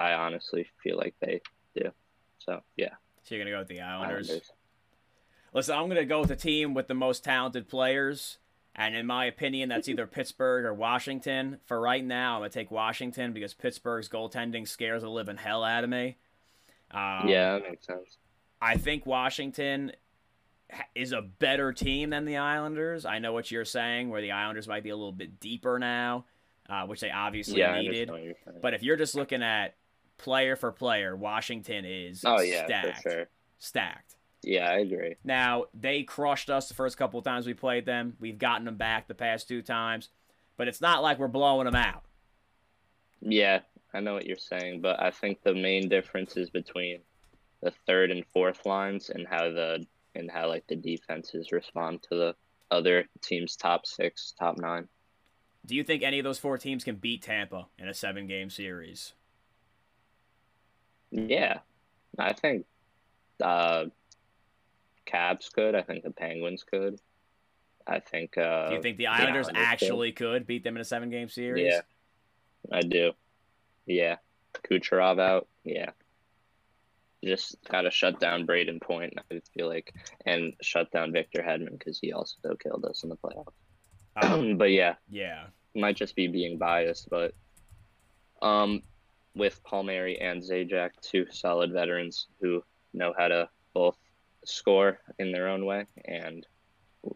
[0.00, 1.40] I honestly feel like they
[1.74, 1.90] do.
[2.38, 4.28] So yeah, So you're gonna go with the Islanders.
[4.28, 4.52] Islanders.
[5.52, 8.38] Listen, I'm gonna go with the team with the most talented players.
[8.76, 11.58] And in my opinion, that's either Pittsburgh or Washington.
[11.66, 15.84] For right now, I'm gonna take Washington because Pittsburgh's goaltending scares the living hell out
[15.84, 16.16] of me.
[16.90, 18.18] Um, yeah, that makes sense.
[18.60, 19.92] I think Washington
[20.94, 23.04] is a better team than the Islanders.
[23.04, 26.26] I know what you're saying, where the Islanders might be a little bit deeper now,
[26.68, 28.10] uh, which they obviously yeah, needed.
[28.60, 29.74] But if you're just looking at
[30.20, 33.28] player for player, Washington is oh yeah stacked, for sure.
[33.58, 34.16] stacked.
[34.42, 35.16] Yeah, I agree.
[35.24, 38.16] Now they crushed us the first couple of times we played them.
[38.20, 40.08] We've gotten them back the past two times,
[40.56, 42.02] but it's not like we're blowing them out.
[43.20, 43.60] Yeah,
[43.92, 47.00] I know what you're saying, but I think the main difference is between
[47.62, 52.16] the third and fourth lines and how the and how like the defenses respond to
[52.16, 52.34] the
[52.70, 54.88] other team's top six, top nine.
[55.66, 58.48] Do you think any of those four teams can beat Tampa in a seven game
[58.48, 59.12] series?
[61.10, 61.58] Yeah,
[62.18, 62.66] I think
[63.42, 63.86] uh,
[65.06, 65.74] Caps could.
[65.74, 66.98] I think the Penguins could.
[67.86, 68.38] I think.
[68.38, 70.32] Uh, do you think the Islanders, the Islanders actually could.
[70.32, 71.72] could beat them in a seven game series?
[71.72, 71.80] Yeah,
[72.72, 73.12] I do.
[73.86, 74.16] Yeah,
[74.68, 75.48] Kucherov out.
[75.64, 75.90] Yeah,
[77.24, 79.14] just got to shut down Brayden Point.
[79.18, 79.92] I feel like,
[80.26, 83.52] and shut down Victor Hedman because he also killed us in the playoffs.
[84.22, 85.44] Um, but yeah, yeah,
[85.74, 87.34] might just be being biased, but
[88.42, 88.82] um,
[89.34, 92.62] with Palmieri and Zajac, two solid veterans who
[92.92, 93.96] know how to both
[94.44, 96.46] score in their own way and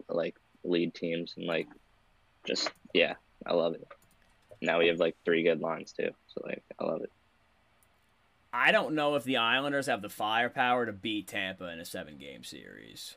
[0.07, 1.67] like lead teams and like
[2.45, 3.87] just yeah, I love it.
[4.61, 7.11] Now we have like three good lines too, so like I love it.
[8.53, 12.17] I don't know if the Islanders have the firepower to beat Tampa in a seven
[12.17, 13.15] game series.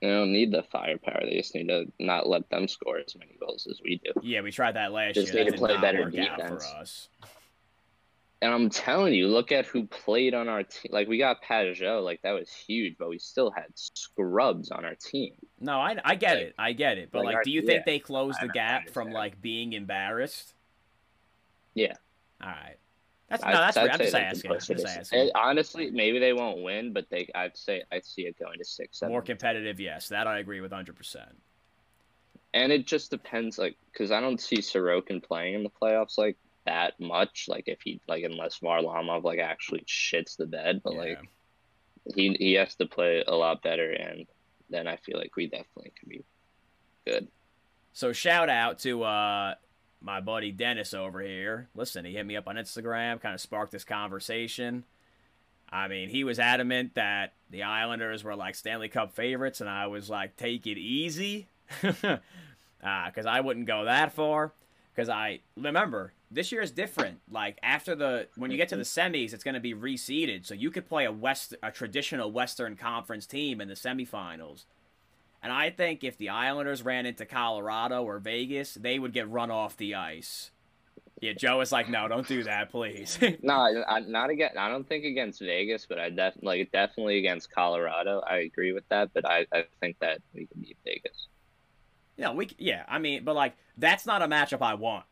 [0.00, 1.20] They don't need the firepower.
[1.22, 4.10] They just need to not let them score as many goals as we do.
[4.20, 5.44] Yeah, we tried that last just year.
[5.44, 6.66] Just need to play better defense.
[6.66, 7.08] for us.
[8.42, 10.90] And I'm telling you, look at who played on our team.
[10.90, 14.96] Like we got Pageau, like that was huge, but we still had scrubs on our
[14.96, 15.34] team.
[15.60, 17.10] No, I, I get like, it, I get it.
[17.12, 19.74] But like, like our, do you think yeah, they closed the gap from like being
[19.74, 20.54] embarrassed?
[21.74, 21.94] Yeah.
[22.42, 22.76] All right.
[23.30, 25.18] That's no, that's I'd, I'd I'm, just asking, I'm just asking.
[25.20, 28.64] It, honestly, maybe they won't win, but they I'd say I'd see it going to
[28.64, 29.12] six, seven.
[29.12, 31.40] More competitive, yes, that I agree with hundred percent.
[32.52, 36.36] And it just depends, like, because I don't see Sorokin playing in the playoffs like
[36.64, 37.46] that much.
[37.48, 41.00] Like, if he like unless Varlamov like actually shits the bed, but yeah.
[41.00, 41.18] like
[42.14, 44.26] he he has to play a lot better, and
[44.70, 46.24] then I feel like we definitely could be
[47.06, 47.28] good.
[47.92, 49.54] So shout out to uh
[50.00, 51.68] my buddy Dennis over here.
[51.74, 54.84] Listen, he hit me up on Instagram, kind of sparked this conversation.
[55.70, 59.86] I mean, he was adamant that the Islanders were like Stanley Cup favorites, and I
[59.86, 61.48] was like, take it easy.
[62.82, 64.52] Because uh, I wouldn't go that far.
[64.92, 67.20] Because I remember this year is different.
[67.30, 70.54] Like after the when you get to the semis, it's going to be reseeded, so
[70.54, 74.64] you could play a west a traditional Western Conference team in the semifinals.
[75.42, 79.50] And I think if the Islanders ran into Colorado or Vegas, they would get run
[79.50, 80.52] off the ice.
[81.20, 83.18] Yeah, Joe is like, no, don't do that, please.
[83.42, 83.54] no,
[83.88, 84.52] I, not again.
[84.58, 88.22] I don't think against Vegas, but I definitely, like, definitely against Colorado.
[88.28, 91.28] I agree with that, but I, I think that we can beat Vegas.
[92.16, 92.84] Yeah, we, yeah.
[92.88, 95.04] I mean, but like, that's not a matchup I want.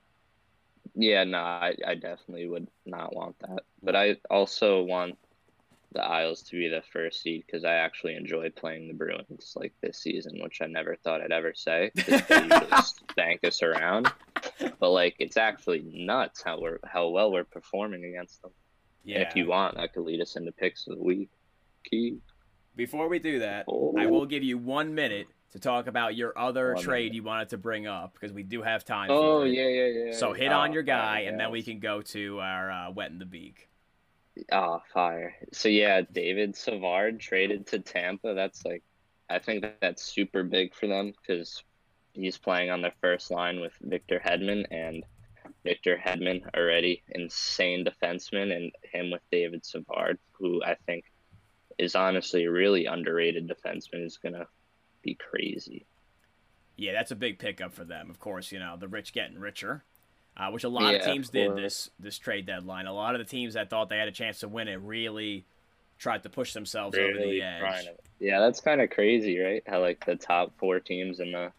[0.94, 3.64] Yeah, no, I, I definitely would not want that.
[3.82, 5.16] But I also want
[5.92, 9.72] the Isles to be the first seed because I actually enjoy playing the Bruins like
[9.80, 11.90] this season, which I never thought I'd ever say.
[11.94, 12.20] They
[12.70, 14.12] just bank us around,
[14.78, 18.52] but like it's actually nuts how we're how well we're performing against them.
[19.04, 19.18] Yeah.
[19.18, 21.30] And if you want, that could lead us into picks of the week.
[21.84, 22.18] Key.
[22.76, 23.94] Before we do that, oh.
[23.98, 27.48] I will give you one minute to talk about your other one trade you wanted
[27.50, 29.08] to bring up because we do have time.
[29.10, 30.12] Oh yeah, yeah, yeah.
[30.12, 33.10] So hit oh, on your guy, and then we can go to our uh, wet
[33.10, 33.68] in the beak.
[34.52, 35.34] Oh, fire.
[35.52, 38.34] So yeah, David Savard traded to Tampa.
[38.34, 38.82] That's like,
[39.28, 41.62] I think that's super big for them because
[42.12, 45.04] he's playing on the first line with Victor Hedman and
[45.64, 51.04] Victor Hedman already insane defenseman and him with David Savard, who I think
[51.78, 54.46] is honestly a really underrated defenseman, is gonna
[55.02, 55.86] be crazy.
[56.76, 58.10] Yeah, that's a big pickup for them.
[58.10, 59.84] Of course, you know the rich getting richer
[60.36, 62.86] uh, which a lot yeah, of teams did this this trade deadline.
[62.86, 65.44] A lot of the teams that thought they had a chance to win it really
[65.98, 67.88] tried to push themselves really over the edge.
[68.18, 69.62] Yeah, that's kind of crazy, right?
[69.66, 71.52] How like the top four teams in the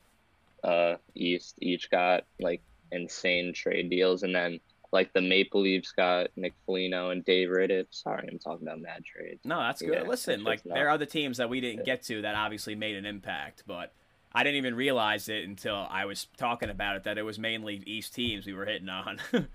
[0.68, 2.62] uh, East each got like
[2.92, 4.60] insane trade deals, and then
[4.92, 7.88] like the Maple Leafs got Nick Foligno and Dave Rittich.
[7.92, 9.40] Sorry, I'm talking about mad trades.
[9.46, 9.94] No, that's good.
[9.94, 12.96] Yeah, Listen, like there are other teams that we didn't get to that obviously made
[12.96, 13.94] an impact, but
[14.34, 17.82] I didn't even realize it until I was talking about it that it was mainly
[17.86, 19.20] East teams we were hitting on.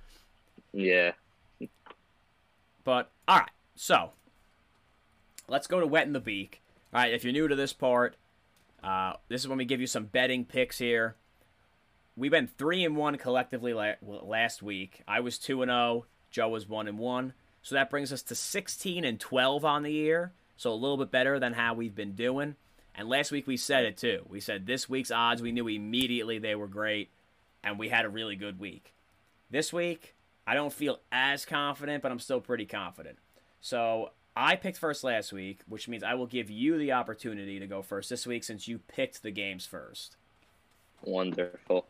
[0.73, 1.13] yeah.
[2.85, 4.11] But all right, so
[5.49, 6.61] let's go to wet in the beak.
[6.95, 8.17] All right, if you're new to this part,
[8.83, 11.17] Uh, this is when we give you some betting picks here.
[12.17, 15.03] We went three and one collectively last week.
[15.07, 15.79] I was two and zero.
[15.79, 16.05] Oh.
[16.31, 17.35] Joe was one and one.
[17.63, 20.33] So that brings us to sixteen and twelve on the year.
[20.57, 22.57] So a little bit better than how we've been doing.
[22.95, 24.25] And last week we said it too.
[24.29, 27.11] We said this week's odds, we knew immediately they were great,
[27.63, 28.95] and we had a really good week.
[29.51, 30.15] This week,
[30.47, 33.19] I don't feel as confident, but I'm still pretty confident.
[33.61, 37.67] So I picked first last week, which means I will give you the opportunity to
[37.67, 40.17] go first this week since you picked the games first.
[41.03, 41.87] Wonderful.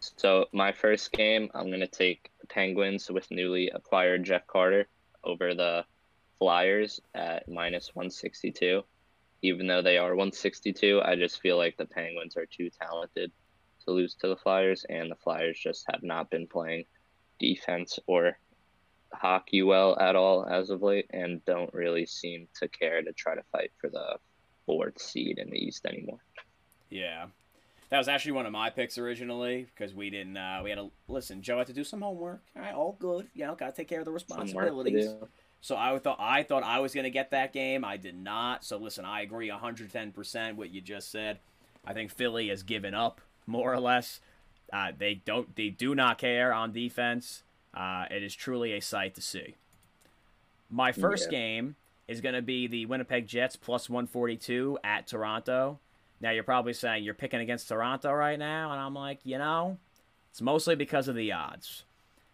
[0.00, 4.88] So my first game, I'm gonna take Penguins with newly acquired Jeff Carter
[5.22, 5.84] over the
[6.38, 8.82] Flyers at minus 162
[9.42, 13.32] even though they are 162, I just feel like the Penguins are too talented
[13.84, 16.84] to lose to the Flyers, and the Flyers just have not been playing
[17.38, 18.38] defense or
[19.12, 23.34] hockey well at all as of late, and don't really seem to care to try
[23.34, 24.18] to fight for the
[24.66, 26.20] fourth seed in the East anymore.
[26.90, 27.26] Yeah.
[27.90, 30.36] That was actually one of my picks originally because we didn't.
[30.36, 31.42] Uh, we had to listen.
[31.42, 32.40] Joe had to do some homework.
[32.56, 33.26] All right, all good.
[33.34, 35.12] You know, gotta take care of the responsibilities.
[35.60, 37.84] So I thought I thought I was going to get that game.
[37.84, 38.64] I did not.
[38.64, 41.38] So listen, I agree 110% what you just said.
[41.84, 44.20] I think Philly has given up more or less.
[44.72, 47.42] Uh, they don't they do not care on defense.
[47.74, 49.56] Uh, it is truly a sight to see.
[50.70, 51.38] My first yeah.
[51.38, 51.76] game
[52.08, 55.78] is going to be the Winnipeg Jets plus 142 at Toronto.
[56.20, 59.78] Now you're probably saying you're picking against Toronto right now, and I'm like, you know,
[60.30, 61.84] it's mostly because of the odds.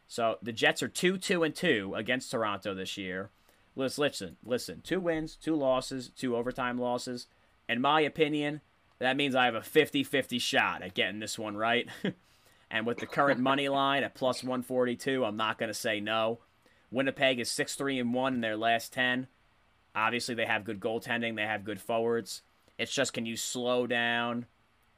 [0.08, 3.30] So the Jets are two, two, and two against Toronto this year.
[3.74, 4.80] Listen, listen, listen.
[4.82, 7.26] Two wins, two losses, two overtime losses.
[7.68, 8.60] In my opinion,
[8.98, 11.88] that means I have a 50-50 shot at getting this one right.
[12.70, 16.38] and with the current money line at plus 142, I'm not going to say no.
[16.90, 19.26] Winnipeg is 6-3 and 1 in their last 10.
[19.94, 22.42] Obviously, they have good goaltending, they have good forwards.
[22.78, 24.46] It's just can you slow down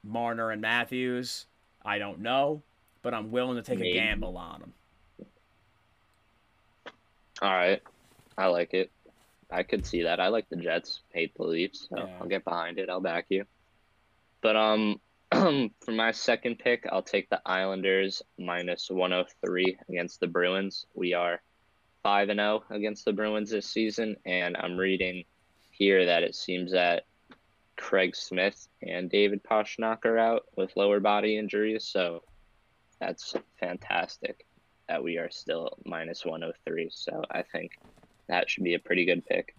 [0.03, 1.45] Marner and Matthews?
[1.83, 2.61] I don't know,
[3.01, 3.97] but I'm willing to take Maybe.
[3.97, 4.73] a gamble on them.
[7.41, 7.81] All right,
[8.37, 8.91] I like it.
[9.49, 10.19] I could see that.
[10.19, 10.99] I like the Jets.
[11.13, 12.17] Hate the Leafs, so yeah.
[12.19, 12.89] I'll get behind it.
[12.89, 13.45] I'll back you.
[14.41, 14.99] But um,
[15.31, 20.85] for my second pick, I'll take the Islanders minus 103 against the Bruins.
[20.93, 21.41] We are
[22.03, 25.23] five and zero oh against the Bruins this season, and I'm reading
[25.71, 27.05] here that it seems that
[27.79, 32.21] Craig Smith and David Pastrnak are out with lower body injuries, so
[32.99, 34.45] that's fantastic
[34.89, 36.89] that we are still minus 103.
[36.91, 37.79] So I think
[38.27, 39.55] that should be a pretty good pick.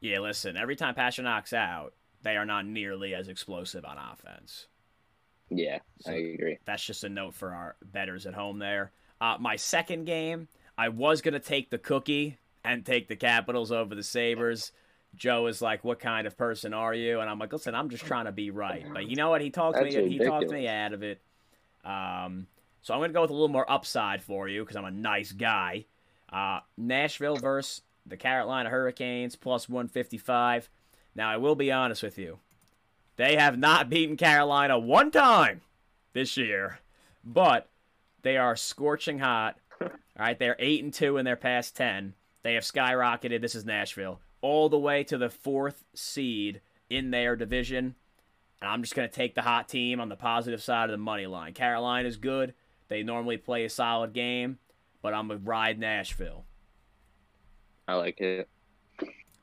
[0.00, 1.92] Yeah, listen, every time Pastrnak's out,
[2.22, 4.68] they are not nearly as explosive on offense.
[5.50, 6.58] Yeah, so I agree.
[6.66, 8.92] That's just a note for our betters at home there.
[9.20, 10.46] Uh, my second game,
[10.76, 14.70] I was going to take the cookie and take the Capitals over the Sabres.
[15.18, 18.06] Joe is like, "What kind of person are you?" And I'm like, "Listen, I'm just
[18.06, 19.40] trying to be right." But you know what?
[19.40, 20.00] He talked That's me.
[20.00, 20.24] Ridiculous.
[20.24, 21.20] He talked me out of it.
[21.84, 22.46] Um,
[22.82, 24.90] so I'm going to go with a little more upside for you because I'm a
[24.90, 25.84] nice guy.
[26.32, 30.70] Uh, Nashville versus the Carolina Hurricanes plus 155.
[31.14, 32.38] Now, I will be honest with you.
[33.16, 35.62] They have not beaten Carolina one time
[36.12, 36.78] this year,
[37.24, 37.68] but
[38.22, 39.56] they are scorching hot.
[39.80, 42.14] All right, they're 8 and 2 in their past 10.
[42.42, 43.40] They have skyrocketed.
[43.40, 44.20] This is Nashville.
[44.40, 47.94] All the way to the fourth seed in their division.
[48.60, 50.98] And I'm just going to take the hot team on the positive side of the
[50.98, 51.54] money line.
[51.54, 52.54] Carolina is good.
[52.88, 54.58] They normally play a solid game,
[55.02, 56.44] but I'm going to ride Nashville.
[57.86, 58.48] I like it.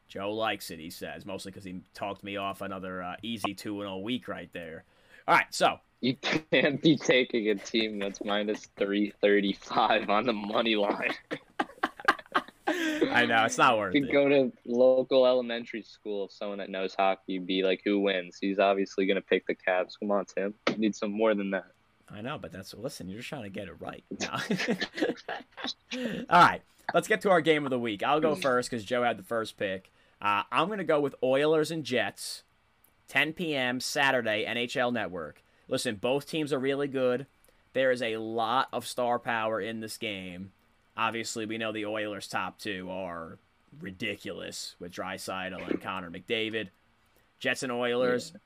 [0.08, 3.80] Joe likes it, he says, mostly because he talked me off another uh, easy 2
[3.80, 4.84] 0 week right there.
[5.28, 5.80] All right, so.
[6.02, 11.16] You can't be taking a team that's minus 335 on the money line.
[13.16, 14.12] I know, it's not worth you it.
[14.12, 18.38] go to local elementary school, if someone that knows hockey, be like, who wins?
[18.40, 19.98] He's obviously going to pick the Caps.
[19.98, 20.54] Come on, Tim.
[20.70, 21.66] You need some more than that.
[22.10, 23.10] I know, but that's listen.
[23.10, 24.04] You're just trying to get it right.
[26.30, 26.62] All right,
[26.94, 28.04] let's get to our game of the week.
[28.04, 29.92] I'll go first because Joe had the first pick.
[30.22, 32.44] Uh, I'm going to go with Oilers and Jets,
[33.08, 33.80] 10 p.m.
[33.80, 35.42] Saturday, NHL Network.
[35.68, 37.26] Listen, both teams are really good.
[37.74, 40.52] There is a lot of star power in this game.
[40.98, 43.38] Obviously, we know the Oilers' top two are
[43.80, 46.70] ridiculous with Draisaitl and Connor McDavid.
[47.40, 48.40] Jets and Oilers yeah.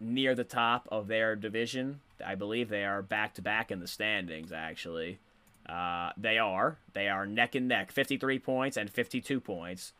[0.00, 2.00] near the top of their division.
[2.24, 4.52] I believe they are back to back in the standings.
[4.52, 5.18] Actually,
[5.68, 6.78] uh, they are.
[6.92, 9.92] They are neck and neck, 53 points and 52 points.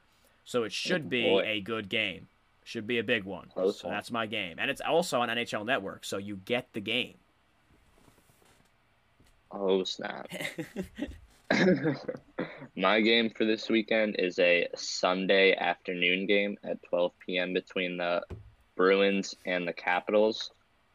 [0.44, 1.42] So it should be Boy.
[1.46, 2.28] a good game.
[2.64, 3.48] Should be a big one.
[3.52, 3.96] Close so one.
[3.96, 7.14] that's my game, and it's also on NHL Network, so you get the game.
[9.50, 10.28] Oh snap!
[12.76, 17.53] my game for this weekend is a Sunday afternoon game at 12 p.m.
[17.53, 18.22] between the
[18.76, 20.51] Bruins and the Capitals.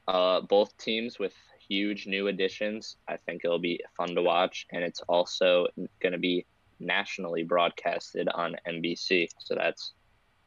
[0.08, 1.34] Uh, both teams with
[1.68, 2.98] huge new additions.
[3.08, 5.68] I think it'll be fun to watch, and it's also
[6.02, 6.46] going to be
[6.80, 9.30] nationally broadcasted on NBC.
[9.38, 9.94] So that's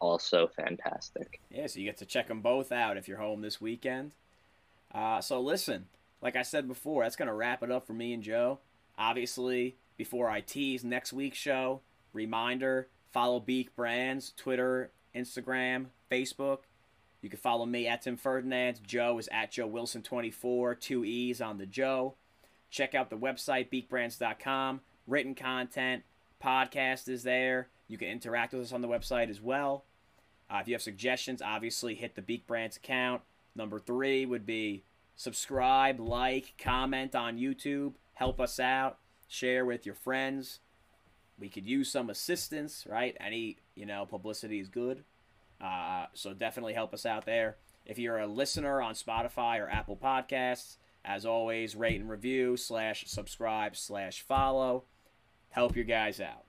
[0.00, 1.40] also fantastic.
[1.50, 4.12] Yeah, so you get to check them both out if you're home this weekend.
[4.92, 5.86] Uh, so listen,
[6.20, 8.58] like I said before, that's going to wrap it up for me and Joe.
[8.98, 11.80] Obviously, before I tease next week's show,
[12.12, 16.58] reminder follow Beak Brands, Twitter, Instagram, Facebook.
[17.20, 18.80] You can follow me at Tim Ferdinand.
[18.86, 22.14] Joe is at Joe Wilson24, two E's on the Joe.
[22.70, 24.80] Check out the website, beakbrands.com.
[25.06, 26.02] Written content,
[26.42, 27.68] podcast is there.
[27.86, 29.84] You can interact with us on the website as well.
[30.50, 33.22] Uh, if you have suggestions, obviously hit the Beak Brands account.
[33.54, 34.84] Number three would be
[35.14, 37.92] subscribe, like, comment on YouTube.
[38.14, 38.98] Help us out.
[39.32, 40.60] Share with your friends.
[41.38, 43.16] We could use some assistance, right?
[43.18, 45.04] Any, you know, publicity is good.
[45.58, 47.56] Uh, so definitely help us out there.
[47.86, 53.04] If you're a listener on Spotify or Apple Podcasts, as always, rate and review slash
[53.06, 54.84] subscribe slash follow.
[55.48, 56.44] Help your guys out.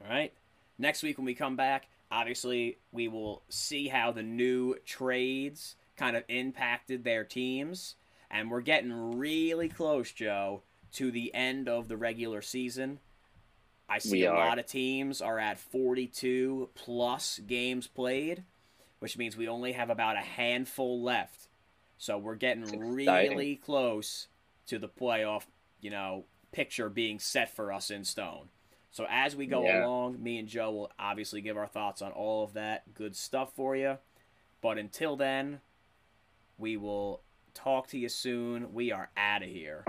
[0.00, 0.32] All right.
[0.78, 6.16] Next week when we come back, obviously we will see how the new trades kind
[6.16, 7.96] of impacted their teams,
[8.30, 10.62] and we're getting really close, Joe,
[10.96, 12.98] to the end of the regular season.
[13.88, 18.44] I see a lot of teams are at 42 plus games played,
[18.98, 21.48] which means we only have about a handful left.
[21.98, 24.28] So we're getting really close
[24.66, 25.44] to the playoff,
[25.80, 28.48] you know, picture being set for us in stone.
[28.90, 29.84] So as we go yeah.
[29.84, 33.52] along, me and Joe will obviously give our thoughts on all of that good stuff
[33.54, 33.98] for you.
[34.62, 35.60] But until then,
[36.58, 37.20] we will
[37.54, 38.72] talk to you soon.
[38.72, 39.84] We are out of here.